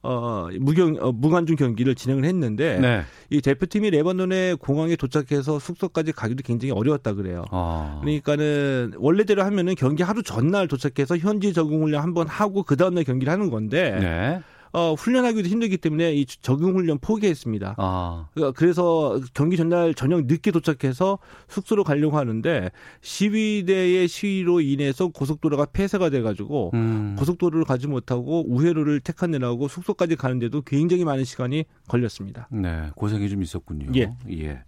어, 0.06 0.48
무경, 0.60 0.96
어, 1.00 1.12
무관중 1.12 1.56
경기를 1.56 1.94
진행을 1.94 2.24
했는데 2.24 2.78
네. 2.78 3.02
이 3.30 3.40
대표팀이 3.40 3.90
레바논의 3.90 4.56
공항에 4.56 4.94
도착해서 4.94 5.58
숙소까지 5.58 6.12
가기도 6.12 6.42
굉장히 6.44 6.72
어려웠다 6.72 7.14
그래요. 7.14 7.44
아. 7.50 7.98
그러니까는 8.02 8.92
원래대로 8.98 9.42
하면은 9.42 9.74
경기 9.74 10.02
하루 10.02 10.22
전날 10.22 10.68
도착해서 10.68 11.16
현지 11.16 11.52
적응 11.52 11.82
훈련 11.82 12.02
한번 12.02 12.28
하고 12.28 12.62
그 12.62 12.76
다음날 12.76 13.04
경기를 13.04 13.32
하는 13.32 13.50
건데 13.50 13.98
네. 14.00 14.42
어, 14.72 14.94
훈련하기도 14.94 15.48
힘들기 15.48 15.78
때문에 15.78 16.14
이 16.14 16.26
적응 16.26 16.74
훈련 16.76 16.98
포기했습니다. 16.98 17.76
아. 17.78 18.28
그러니까 18.34 18.58
그래서 18.58 19.20
경기 19.34 19.56
전날 19.56 19.94
저녁 19.94 20.26
늦게 20.26 20.50
도착해서 20.50 21.18
숙소로 21.48 21.84
가려고 21.84 22.18
하는데 22.18 22.70
시위대의 23.00 24.08
시위로 24.08 24.60
인해서 24.60 25.08
고속도로가 25.08 25.66
폐쇄가 25.66 26.10
돼가지고 26.10 26.70
음. 26.74 27.16
고속도로를 27.18 27.64
가지 27.64 27.86
못하고 27.86 28.44
우회로를 28.48 29.00
택하느라고 29.00 29.68
숙소까지 29.68 30.16
가는데도 30.16 30.62
굉장히 30.62 31.04
많은 31.04 31.24
시간이 31.24 31.64
걸렸습니다. 31.88 32.48
네, 32.50 32.90
고생이 32.94 33.28
좀 33.28 33.42
있었군요. 33.42 33.92
예. 33.96 34.12
예. 34.30 34.62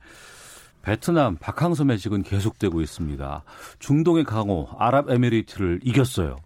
베트남 0.83 1.37
박항서 1.37 1.85
매직은 1.85 2.23
계속되고 2.23 2.81
있습니다. 2.81 3.45
중동의 3.79 4.25
강호 4.25 4.69
아랍에미리트를 4.79 5.81
이겼어요. 5.83 6.37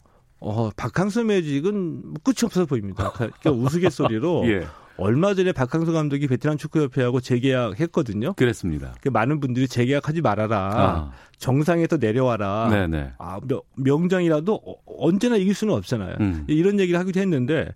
어, 0.42 0.70
박항서 0.76 1.24
매직은 1.24 2.14
끝이 2.24 2.38
없어 2.44 2.66
보입니다. 2.66 3.12
그러니까 3.12 3.50
우스갯소리로 3.50 4.42
예. 4.50 4.66
얼마 4.98 5.35
전에 5.35 5.52
박항서 5.52 5.92
감독이 5.92 6.26
베테랑 6.26 6.59
축구협회하고 6.59 7.20
재계약했거든요. 7.20 8.35
그랬습니다. 8.35 8.94
그 9.00 9.09
많은 9.09 9.40
분들이 9.40 9.66
재계약하지 9.66 10.20
말아라. 10.20 10.59
아. 10.59 11.12
정상에서 11.38 11.96
내려와라. 11.96 12.68
네네. 12.70 13.12
아, 13.18 13.40
명장이라도 13.76 14.55
어, 14.55 14.74
언제나 14.98 15.37
이길 15.37 15.55
수는 15.55 15.74
없잖아요. 15.74 16.16
음. 16.20 16.44
이런 16.46 16.78
얘기를 16.78 17.00
하기도 17.00 17.20
했는데 17.20 17.68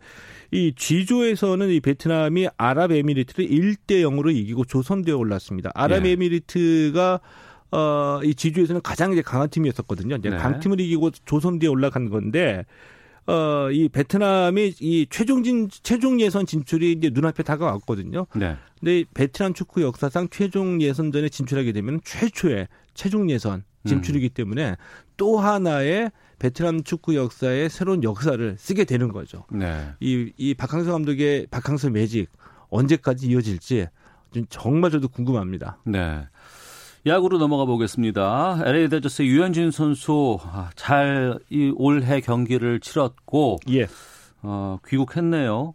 이 0.51 0.73
G조에서는 0.77 1.71
이 1.71 1.81
베트남이 1.81 2.49
아랍에미리트를 2.57 3.49
1대 3.49 4.03
0으로 4.03 4.35
이기고 4.35 4.65
조선대에 4.65 5.15
올랐습니다. 5.15 5.71
아랍에미리트가 5.75 7.21
예. 7.23 7.47
어, 7.71 8.21
이 8.23 8.35
지주에서는 8.35 8.81
가장 8.83 9.13
이제 9.13 9.23
강한 9.23 9.49
팀이었었거든요. 9.49 10.17
이제 10.17 10.31
네. 10.31 10.37
강팀을 10.37 10.81
이기고 10.81 11.11
조선대에 11.25 11.69
올라간 11.69 12.11
건데 12.11 12.65
어, 13.27 13.71
이 13.73 13.89
베트남이 13.89 14.75
이 14.81 15.07
최종 15.11 15.43
진 15.43 15.69
최종 15.83 16.21
예선 16.21 16.47
진출이 16.47 16.93
이제 16.93 17.11
눈앞에 17.13 17.43
다가왔거든요. 17.43 18.27
네. 18.37 18.57
근데 18.79 19.05
베트남 19.15 19.53
축구 19.53 19.83
역사상 19.83 20.29
최종 20.31 20.81
예선전에 20.81 21.29
진출하게 21.29 21.73
되면 21.73 22.01
최초의 22.05 22.69
최종 22.95 23.29
예선 23.31 23.65
진출이기 23.85 24.27
음. 24.27 24.35
때문에 24.35 24.77
또 25.17 25.39
하나의 25.39 26.11
베트남 26.39 26.85
축구 26.85 27.17
역사의 27.17 27.71
새로운 27.71 28.03
역사를 28.05 28.57
쓰게 28.59 28.85
되는 28.85 29.11
거죠. 29.13 29.45
네. 29.51 29.89
이, 30.01 30.33
이 30.37 30.55
박항서 30.55 30.93
감독의 30.93 31.49
박항서 31.51 31.91
매직 31.91 32.31
언제까지 32.69 33.29
이어질지 33.29 33.87
정말 34.49 34.91
저도 34.91 35.09
궁금합니다. 35.09 35.79
네. 35.85 36.27
야구로 37.07 37.39
넘어가 37.39 37.65
보겠습니다. 37.67 38.63
LA 38.65 38.89
대저스의 38.89 39.29
유현진 39.29 39.71
선수 39.71 40.39
아, 40.43 40.71
잘이 40.75 41.73
올해 41.77 42.21
경기를 42.21 42.81
치렀고 42.81 43.59
예. 43.71 43.87
어, 44.43 44.79
귀국했네요. 44.85 45.75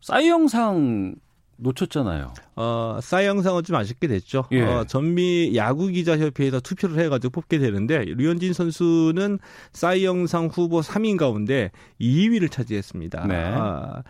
싸이 0.00 0.28
영상 0.28 1.16
놓쳤잖아요. 1.58 2.32
어, 2.56 2.98
싸이 3.02 3.26
영상은 3.26 3.62
좀 3.62 3.76
아쉽게 3.76 4.06
됐죠. 4.08 4.44
예. 4.52 4.62
어, 4.62 4.84
전미 4.84 5.54
야구 5.54 5.88
기자 5.88 6.16
협회에서 6.16 6.60
투표를 6.60 6.98
해가지고 6.98 7.32
뽑게 7.32 7.58
되는데 7.58 7.98
류현진 8.06 8.54
선수는 8.54 9.38
싸이 9.72 10.06
영상 10.06 10.46
후보 10.46 10.80
3인 10.80 11.18
가운데 11.18 11.72
2위를 12.00 12.50
차지했습니다. 12.50 13.26
네. 13.26 13.34
아, 13.36 14.02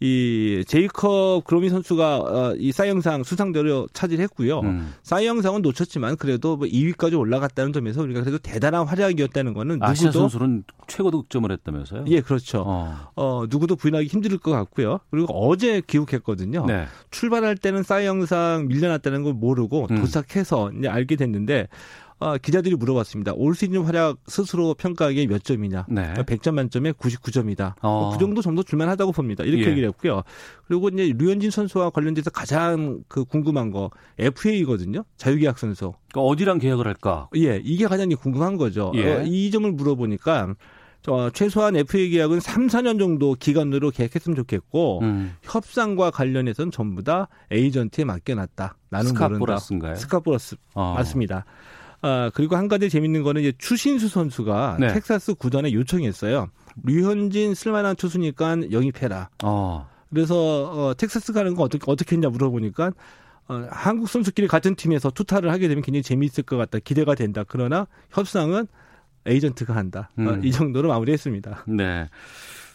이 0.00 0.64
제이컵 0.66 1.44
그로미 1.44 1.70
선수가 1.70 2.16
어, 2.18 2.54
이 2.58 2.72
사이영상 2.72 3.22
수상대로 3.22 3.86
차지했고요. 3.92 4.60
음. 4.60 4.92
사이영상은 5.02 5.62
놓쳤지만 5.62 6.16
그래도 6.16 6.56
뭐 6.56 6.66
2위까지 6.66 7.18
올라갔다는 7.18 7.72
점에서 7.72 8.02
우리가 8.02 8.20
그래도 8.20 8.38
대단한 8.38 8.86
활약이었다는 8.86 9.54
거는 9.54 9.82
아시아 9.82 10.08
누구도 10.08 10.28
선수는 10.28 10.64
최고 10.88 11.10
득점을 11.10 11.50
했다면서요? 11.50 12.04
예, 12.08 12.20
그렇죠. 12.20 12.64
어. 12.66 12.94
어. 13.16 13.44
누구도 13.48 13.76
부인하기 13.76 14.06
힘들 14.06 14.36
것 14.38 14.50
같고요. 14.50 15.00
그리고 15.10 15.32
어제 15.32 15.80
귀국했거든요. 15.86 16.66
네. 16.66 16.86
출발할 17.10 17.56
때는 17.56 17.82
사이영상 17.82 18.66
밀려났다는 18.68 19.22
걸 19.22 19.32
모르고 19.34 19.86
음. 19.90 19.96
도착해서 20.00 20.70
이제 20.78 20.88
알게 20.88 21.16
됐는데 21.16 21.68
아, 22.24 22.38
기자들이 22.38 22.74
물어봤습니다. 22.76 23.34
올 23.34 23.54
시즌 23.54 23.84
활약 23.84 24.16
스스로 24.26 24.72
평가하기에 24.72 25.26
몇 25.26 25.44
점이냐? 25.44 25.84
네. 25.90 26.14
100점 26.14 26.54
만점에 26.54 26.92
99점이다. 26.92 27.74
어. 27.82 28.00
뭐그 28.04 28.18
정도 28.18 28.40
정도 28.40 28.62
줄만하다고 28.62 29.12
봅니다. 29.12 29.44
이렇게 29.44 29.64
예. 29.64 29.70
얘기를 29.70 29.88
했고요. 29.88 30.22
그리고 30.66 30.88
이제 30.88 31.12
류현진 31.16 31.50
선수와 31.50 31.90
관련돼서 31.90 32.30
가장 32.30 33.02
그 33.08 33.24
궁금한 33.26 33.70
거 33.70 33.90
FA거든요. 34.18 35.04
자유계약 35.18 35.58
선수. 35.58 35.92
그러니까 36.12 36.30
어디랑 36.30 36.58
계약을 36.60 36.86
할까? 36.86 37.28
예, 37.36 37.60
이게 37.62 37.86
가장 37.86 38.08
궁금한 38.08 38.56
거죠. 38.56 38.92
예. 38.94 39.12
어, 39.12 39.22
이 39.24 39.50
점을 39.50 39.70
물어보니까 39.70 40.54
어, 41.08 41.28
최소한 41.30 41.76
FA 41.76 42.08
계약은 42.08 42.40
3, 42.40 42.68
4년 42.68 42.98
정도 42.98 43.34
기간으로 43.34 43.90
계약했으면 43.90 44.36
좋겠고 44.36 45.00
음. 45.02 45.36
협상과 45.42 46.10
관련해서는 46.10 46.70
전부 46.70 47.02
다 47.02 47.28
에이전트에 47.50 48.04
맡겨놨다. 48.04 48.76
나는 48.88 49.08
스카보라스인가요? 49.08 49.96
스카보라스 49.96 50.56
어. 50.72 50.94
맞습니다. 50.96 51.44
아, 52.04 52.30
그리고 52.34 52.54
한 52.56 52.68
가지 52.68 52.90
재밌는 52.90 53.22
거는 53.22 53.40
이제 53.40 53.52
추신수 53.56 54.08
선수가 54.08 54.76
네. 54.78 54.92
텍사스 54.92 55.34
구단에 55.34 55.72
요청했어요. 55.72 56.50
류현진 56.82 57.54
쓸만한 57.54 57.96
투수니까 57.96 58.70
영입해라. 58.70 59.30
어. 59.42 59.88
그래서 60.10 60.70
어, 60.70 60.94
텍사스 60.94 61.32
가는 61.32 61.54
거 61.54 61.62
어떻게 61.62 61.90
어떻게 61.90 62.16
했냐 62.16 62.28
물어보니까 62.28 62.92
어, 63.48 63.66
한국 63.70 64.10
선수끼리 64.10 64.48
같은 64.48 64.74
팀에서 64.74 65.10
투타를 65.10 65.50
하게 65.50 65.66
되면 65.68 65.82
굉장히 65.82 66.02
재미있을 66.02 66.44
것 66.44 66.58
같다. 66.58 66.78
기대가 66.78 67.14
된다. 67.14 67.42
그러나 67.48 67.86
협상은 68.10 68.66
에이전트가 69.24 69.74
한다. 69.74 70.10
어, 70.18 70.20
음. 70.20 70.28
어, 70.28 70.38
이 70.44 70.52
정도로 70.52 70.90
마무리했습니다. 70.90 71.64
네. 71.68 72.08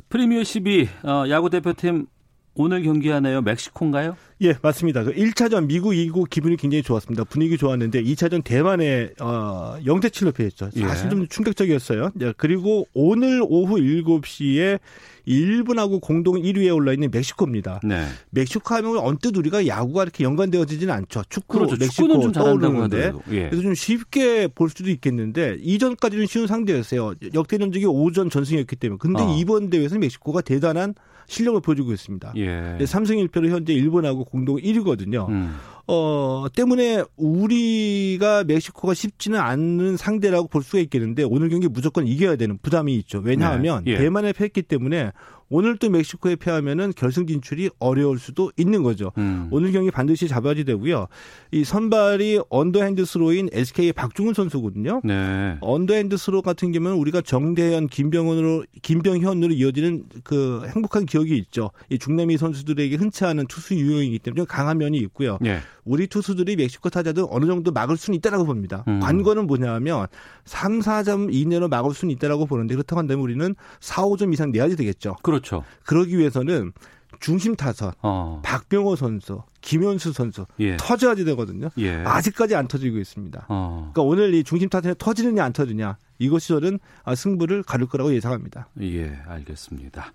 프리미어 0.10 0.44
12 0.44 0.90
어, 1.04 1.26
야구 1.30 1.52
대표팀 1.52 2.08
오늘 2.56 2.82
경기하네요. 2.82 3.44
멕시코인가요? 3.44 4.18
예, 4.42 4.56
맞습니다. 4.62 5.04
그 5.04 5.14
1차전 5.14 5.66
미국 5.68 5.94
이기고 5.94 6.26
기분이 6.26 6.56
굉장히 6.56 6.82
좋았습니다. 6.82 7.26
분위기 7.26 7.58
좋았는데 7.58 8.04
2차전 8.04 8.44
대만에 8.44 9.10
어 9.20 9.78
0대 9.86 10.06
7로 10.06 10.34
패했죠. 10.34 10.70
사실 10.72 11.06
예. 11.06 11.10
좀 11.10 11.28
충격적이었어요. 11.28 12.12
예, 12.22 12.34
그리고 12.38 12.88
오늘 12.94 13.42
오후 13.44 13.76
7시에 13.76 14.80
일본하고 15.26 16.00
공동 16.00 16.36
1위에 16.36 16.74
올라 16.74 16.94
있는 16.94 17.10
멕시코입니다. 17.12 17.82
네. 17.84 18.06
멕시코 18.32 18.74
하면 18.76 18.98
언뜻 18.98 19.36
우리가 19.38 19.68
야구가 19.68 20.04
이렇게 20.04 20.24
연관되어지지는 20.24 20.94
않죠. 20.94 21.24
축구 21.30 21.60
그렇죠. 21.60 21.76
멕시코 21.78 22.32
떠오르는데 22.32 23.12
예. 23.32 23.50
그래서 23.50 23.62
좀 23.62 23.76
쉽게 23.76 24.48
볼 24.48 24.70
수도 24.70 24.90
있겠는데 24.90 25.58
이전까지는 25.62 26.26
쉬운 26.26 26.48
상대였어요. 26.48 27.14
역대 27.34 27.58
전적이 27.58 27.86
5전 27.86 28.32
전승이었기 28.32 28.76
때문에. 28.78 28.98
근데 29.00 29.22
어. 29.22 29.36
이번 29.38 29.70
대회에서 29.70 30.00
멕시코가 30.00 30.42
대단한 30.42 30.96
실력을 31.28 31.62
보여주고 31.62 31.94
있습니다. 31.94 32.34
예. 32.38 32.78
3승 32.80 33.28
1패로 33.28 33.50
현재 33.50 33.72
일본하고 33.74 34.26
공동 34.30 34.58
1위거든요. 34.58 35.28
음. 35.30 35.56
어, 35.92 36.46
때문에 36.56 37.04
우리가 37.18 38.44
멕시코가 38.44 38.94
쉽지는 38.94 39.40
않은 39.40 39.98
상대라고 39.98 40.48
볼 40.48 40.62
수가 40.62 40.78
있겠는데 40.80 41.24
오늘 41.24 41.50
경기 41.50 41.68
무조건 41.68 42.06
이겨야 42.06 42.36
되는 42.36 42.60
부담이 42.62 42.94
있죠. 42.98 43.20
왜냐하면 43.24 43.84
네. 43.84 43.94
예. 43.94 43.98
대만에 43.98 44.32
패했기 44.32 44.62
때문에 44.62 45.12
오늘 45.50 45.78
또 45.78 45.90
멕시코에 45.90 46.36
패하면은 46.36 46.94
결승 46.96 47.26
진출이 47.28 47.70
어려울 47.80 48.20
수도 48.20 48.52
있는 48.56 48.84
거죠. 48.84 49.12
음. 49.18 49.48
오늘 49.52 49.72
경기 49.72 49.92
반드시 49.92 50.28
잡아야지 50.28 50.64
되고요. 50.64 51.08
이 51.52 51.64
선발이 51.64 52.42
언더핸드 52.50 53.06
스로인 53.06 53.50
SK의 53.52 53.94
박종훈 53.94 54.34
선수거든요. 54.34 55.02
네. 55.04 55.58
언더핸드 55.62 56.18
스로 56.18 56.42
같은 56.42 56.72
경우는 56.72 56.98
우리가 56.98 57.22
정대현, 57.22 57.88
김병현으로 57.88 58.66
김병현으로 58.82 59.54
이어지는 59.54 60.04
그 60.24 60.68
행복한 60.76 61.06
기억이 61.06 61.36
있죠. 61.38 61.72
이 61.90 61.98
중남미 61.98 62.38
선수들에게 62.38 62.96
흔치 62.96 63.26
않은 63.26 63.48
투수 63.48 63.76
유형이기 63.76 64.20
때문에 64.20 64.46
강한 64.48 64.78
면이 64.78 64.98
있고요. 65.00 65.40
네. 65.42 65.60
우리 65.84 66.06
투수들이 66.06 66.56
멕시코 66.56 66.90
타자들 66.90 67.26
어느 67.30 67.48
정도 67.48 67.72
막을 67.72 67.98
수는 67.98 68.18
있다라고 68.18 68.46
봅니다. 68.46 68.84
음. 68.88 69.00
관건은 69.00 69.48
뭐냐면 69.48 70.06
3, 70.46 70.80
4점 70.80 71.34
이내로 71.34 71.68
막을 71.68 71.96
수는 71.96 72.14
있다라고 72.14 72.46
보는데 72.46 72.76
그렇다고 72.76 73.00
한다면 73.00 73.24
우리는 73.24 73.56
4, 73.80 74.04
5점 74.04 74.32
이상 74.34 74.52
내야지 74.52 74.76
되겠죠. 74.76 75.16
그렇죠. 75.24 75.39
그러기 75.86 76.18
위해서는 76.18 76.74
중심 77.20 77.56
타선 77.56 77.92
어. 78.02 78.42
박병호 78.46 78.96
선수, 78.96 79.42
김현수 79.62 80.14
선수 80.14 80.46
예. 80.60 80.78
터져야지 80.78 81.26
되거든요. 81.26 81.70
예. 81.78 81.96
아직까지 82.06 82.56
안 82.56 82.68
터지고 82.68 82.98
있습니다. 82.98 83.46
어. 83.50 83.92
그러니까 83.94 84.02
오늘 84.04 84.34
이 84.34 84.44
중심 84.44 84.70
타선이 84.70 84.96
터지느냐 84.98 85.44
안 85.44 85.52
터지느냐 85.54 85.98
이것이 86.18 86.50
저는 86.50 86.80
승부를 87.16 87.64
가를 87.64 87.88
거라고 87.88 88.14
예상합니다. 88.14 88.70
예, 88.82 89.20
알겠습니다. 89.28 90.12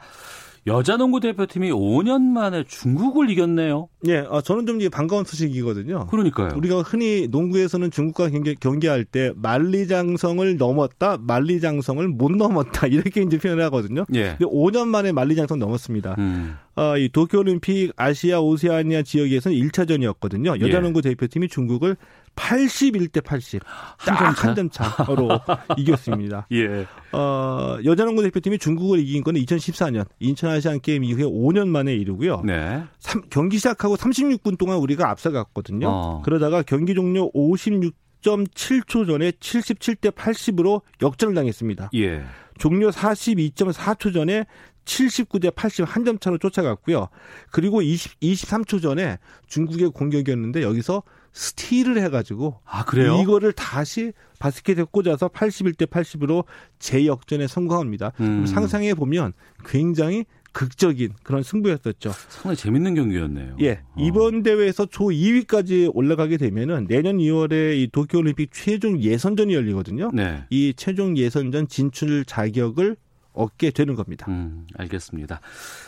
여자 0.66 0.96
농구 0.96 1.20
대표팀이 1.20 1.70
5년 1.70 2.22
만에 2.22 2.64
중국을 2.66 3.28
이겼네요. 3.30 3.88
예, 4.06 4.18
어, 4.20 4.40
저는 4.40 4.66
좀 4.66 4.78
반가운 4.90 5.24
소식이거든요. 5.24 6.06
그러니까요. 6.06 6.52
우리가 6.56 6.80
흔히 6.80 7.28
농구에서는 7.28 7.90
중국과 7.90 8.30
경기, 8.30 8.54
경기 8.54 8.86
할 8.86 9.04
때 9.04 9.32
만리장성을 9.36 10.56
넘었다, 10.56 11.18
만리장성을 11.20 12.08
못 12.08 12.32
넘었다 12.32 12.86
이렇게 12.86 13.20
이제 13.22 13.36
표현을 13.38 13.62
하거든요. 13.64 14.06
예. 14.14 14.36
5년 14.40 14.86
만에 14.88 15.12
만리장성 15.12 15.58
넘었습니다. 15.58 16.14
음. 16.18 16.56
어, 16.76 16.96
이 16.96 17.08
도쿄올림픽 17.08 17.92
아시아 17.96 18.40
오세아니아 18.40 19.02
지역에서는 19.02 19.56
1차전이었거든요. 19.56 20.60
여자 20.60 20.76
예. 20.76 20.80
농구 20.80 21.02
대표팀이 21.02 21.48
중국을 21.48 21.96
81대 22.36 23.22
80. 23.22 23.62
딱한점 24.04 24.70
차로 24.70 25.28
이겼습니다. 25.78 26.46
예. 26.52 26.86
어, 27.12 27.78
여자농구 27.84 28.22
대표팀이 28.24 28.58
중국을 28.58 28.98
이긴 29.00 29.22
건 29.22 29.34
2014년 29.34 30.06
인천 30.18 30.50
아시안 30.50 30.80
게임 30.80 31.04
이후에 31.04 31.24
5년 31.24 31.68
만에 31.68 31.94
이르고요. 31.94 32.42
네. 32.44 32.82
3, 32.98 33.22
경기 33.30 33.58
시작하고 33.58 33.96
36분 33.96 34.58
동안 34.58 34.78
우리가 34.78 35.10
앞서갔거든요. 35.10 35.88
어. 35.88 36.22
그러다가 36.24 36.62
경기 36.62 36.94
종료 36.94 37.30
56 37.32 37.94
7초 38.24 39.06
전에 39.06 39.32
77대 39.32 40.10
80으로 40.10 40.80
역전을 41.02 41.34
당했습니다. 41.34 41.90
예. 41.94 42.24
종료 42.56 42.90
42.4초 42.90 44.14
전에 44.14 44.46
79대 44.84 45.54
80 45.54 45.84
한 45.86 46.04
점 46.04 46.18
차로 46.18 46.38
쫓아갔고요. 46.38 47.08
그리고 47.50 47.80
20, 47.80 48.20
23초 48.20 48.82
전에 48.82 49.18
중국의 49.46 49.90
공격이었는데 49.90 50.62
여기서 50.62 51.02
스틸을 51.32 51.98
해가지고 52.02 52.60
아 52.64 52.84
그래요? 52.84 53.18
이거를 53.22 53.52
다시 53.52 54.12
바스켓에 54.38 54.84
꽂아서 54.90 55.28
81대 55.28 55.86
80으로 55.86 56.44
재역전에 56.78 57.46
성공합니다. 57.46 58.12
음. 58.20 58.46
상상해 58.46 58.94
보면 58.94 59.32
굉장히 59.64 60.26
극적인 60.52 61.14
그런 61.24 61.42
승부였었죠. 61.42 62.12
상당히 62.28 62.56
재밌는 62.56 62.94
경기였네요. 62.94 63.56
예. 63.62 63.80
어. 63.94 63.94
이번 63.98 64.44
대회에서 64.44 64.86
조 64.86 65.06
2위까지 65.06 65.90
올라가게 65.92 66.36
되면은 66.36 66.86
내년 66.86 67.18
2월에 67.18 67.76
이 67.76 67.88
도쿄올림픽 67.90 68.50
최종 68.52 69.00
예선전이 69.00 69.52
열리거든요. 69.52 70.10
네. 70.14 70.44
이 70.50 70.72
최종 70.76 71.16
예선전 71.16 71.66
진출 71.66 72.24
자격을 72.24 72.96
얻게 73.34 73.70
되는 73.70 73.94
겁니다. 73.94 74.26
음, 74.28 74.66
알겠습니다. 74.76 75.40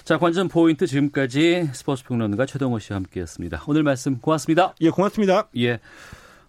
자, 0.05 0.19
관전 0.19 0.49
포인트 0.49 0.87
지금까지 0.87 1.71
스포츠 1.73 2.05
평론가 2.05 2.45
최동호 2.47 2.79
씨와 2.79 2.97
함께했습니다. 2.97 3.65
오늘 3.67 3.83
말씀 3.83 4.19
고맙습니다. 4.19 4.75
예, 4.81 4.91
고맙습니다. 4.91 5.49
예. 5.57 5.81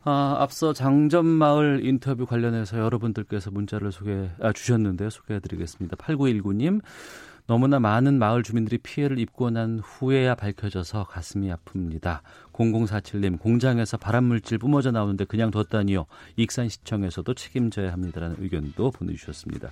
아, 0.04 0.38
앞서 0.40 0.74
장전마을 0.74 1.82
인터뷰 1.84 2.26
관련해서 2.26 2.80
여러분들께서 2.80 3.52
문자를 3.52 3.92
소개 3.92 4.30
아, 4.42 4.54
주셨는데요. 4.54 5.10
소개해드리겠습니다. 5.10 5.98
8919님. 5.98 6.82
너무나 7.48 7.80
많은 7.80 8.20
마을 8.20 8.44
주민들이 8.44 8.78
피해를 8.78 9.20
입고 9.20 9.50
난 9.50 9.80
후에야 9.80 10.36
밝혀져서 10.36 11.06
가슴이 11.06 11.50
아픕니다. 11.50 12.20
0047님 12.52 13.40
공장에서 13.40 13.98
발암물질 13.98 14.58
뿜어져 14.58 14.92
나오는데 14.92 15.24
그냥 15.26 15.50
뒀다니요. 15.52 16.06
익산시청에서도 16.36 17.34
책임져야 17.34 17.94
합니다라는 17.94 18.36
의견도 18.40 18.92
보내주셨습니다. 18.92 19.70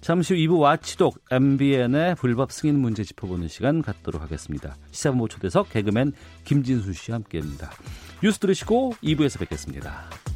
잠시 0.00 0.34
후 0.34 0.40
2부 0.40 0.60
와치독 0.60 1.18
MBN의 1.30 2.14
불법 2.14 2.52
승인 2.52 2.78
문제 2.78 3.02
짚어보는 3.02 3.48
시간 3.48 3.82
갖도록 3.82 4.22
하겠습니다. 4.22 4.76
시사본부 4.92 5.28
초대석 5.28 5.70
개그맨 5.70 6.12
김진수 6.44 6.92
씨와 6.92 7.16
함께합니다. 7.16 7.70
뉴스 8.22 8.38
들으시고 8.38 8.94
2부에서 9.02 9.40
뵙겠습니다. 9.40 10.35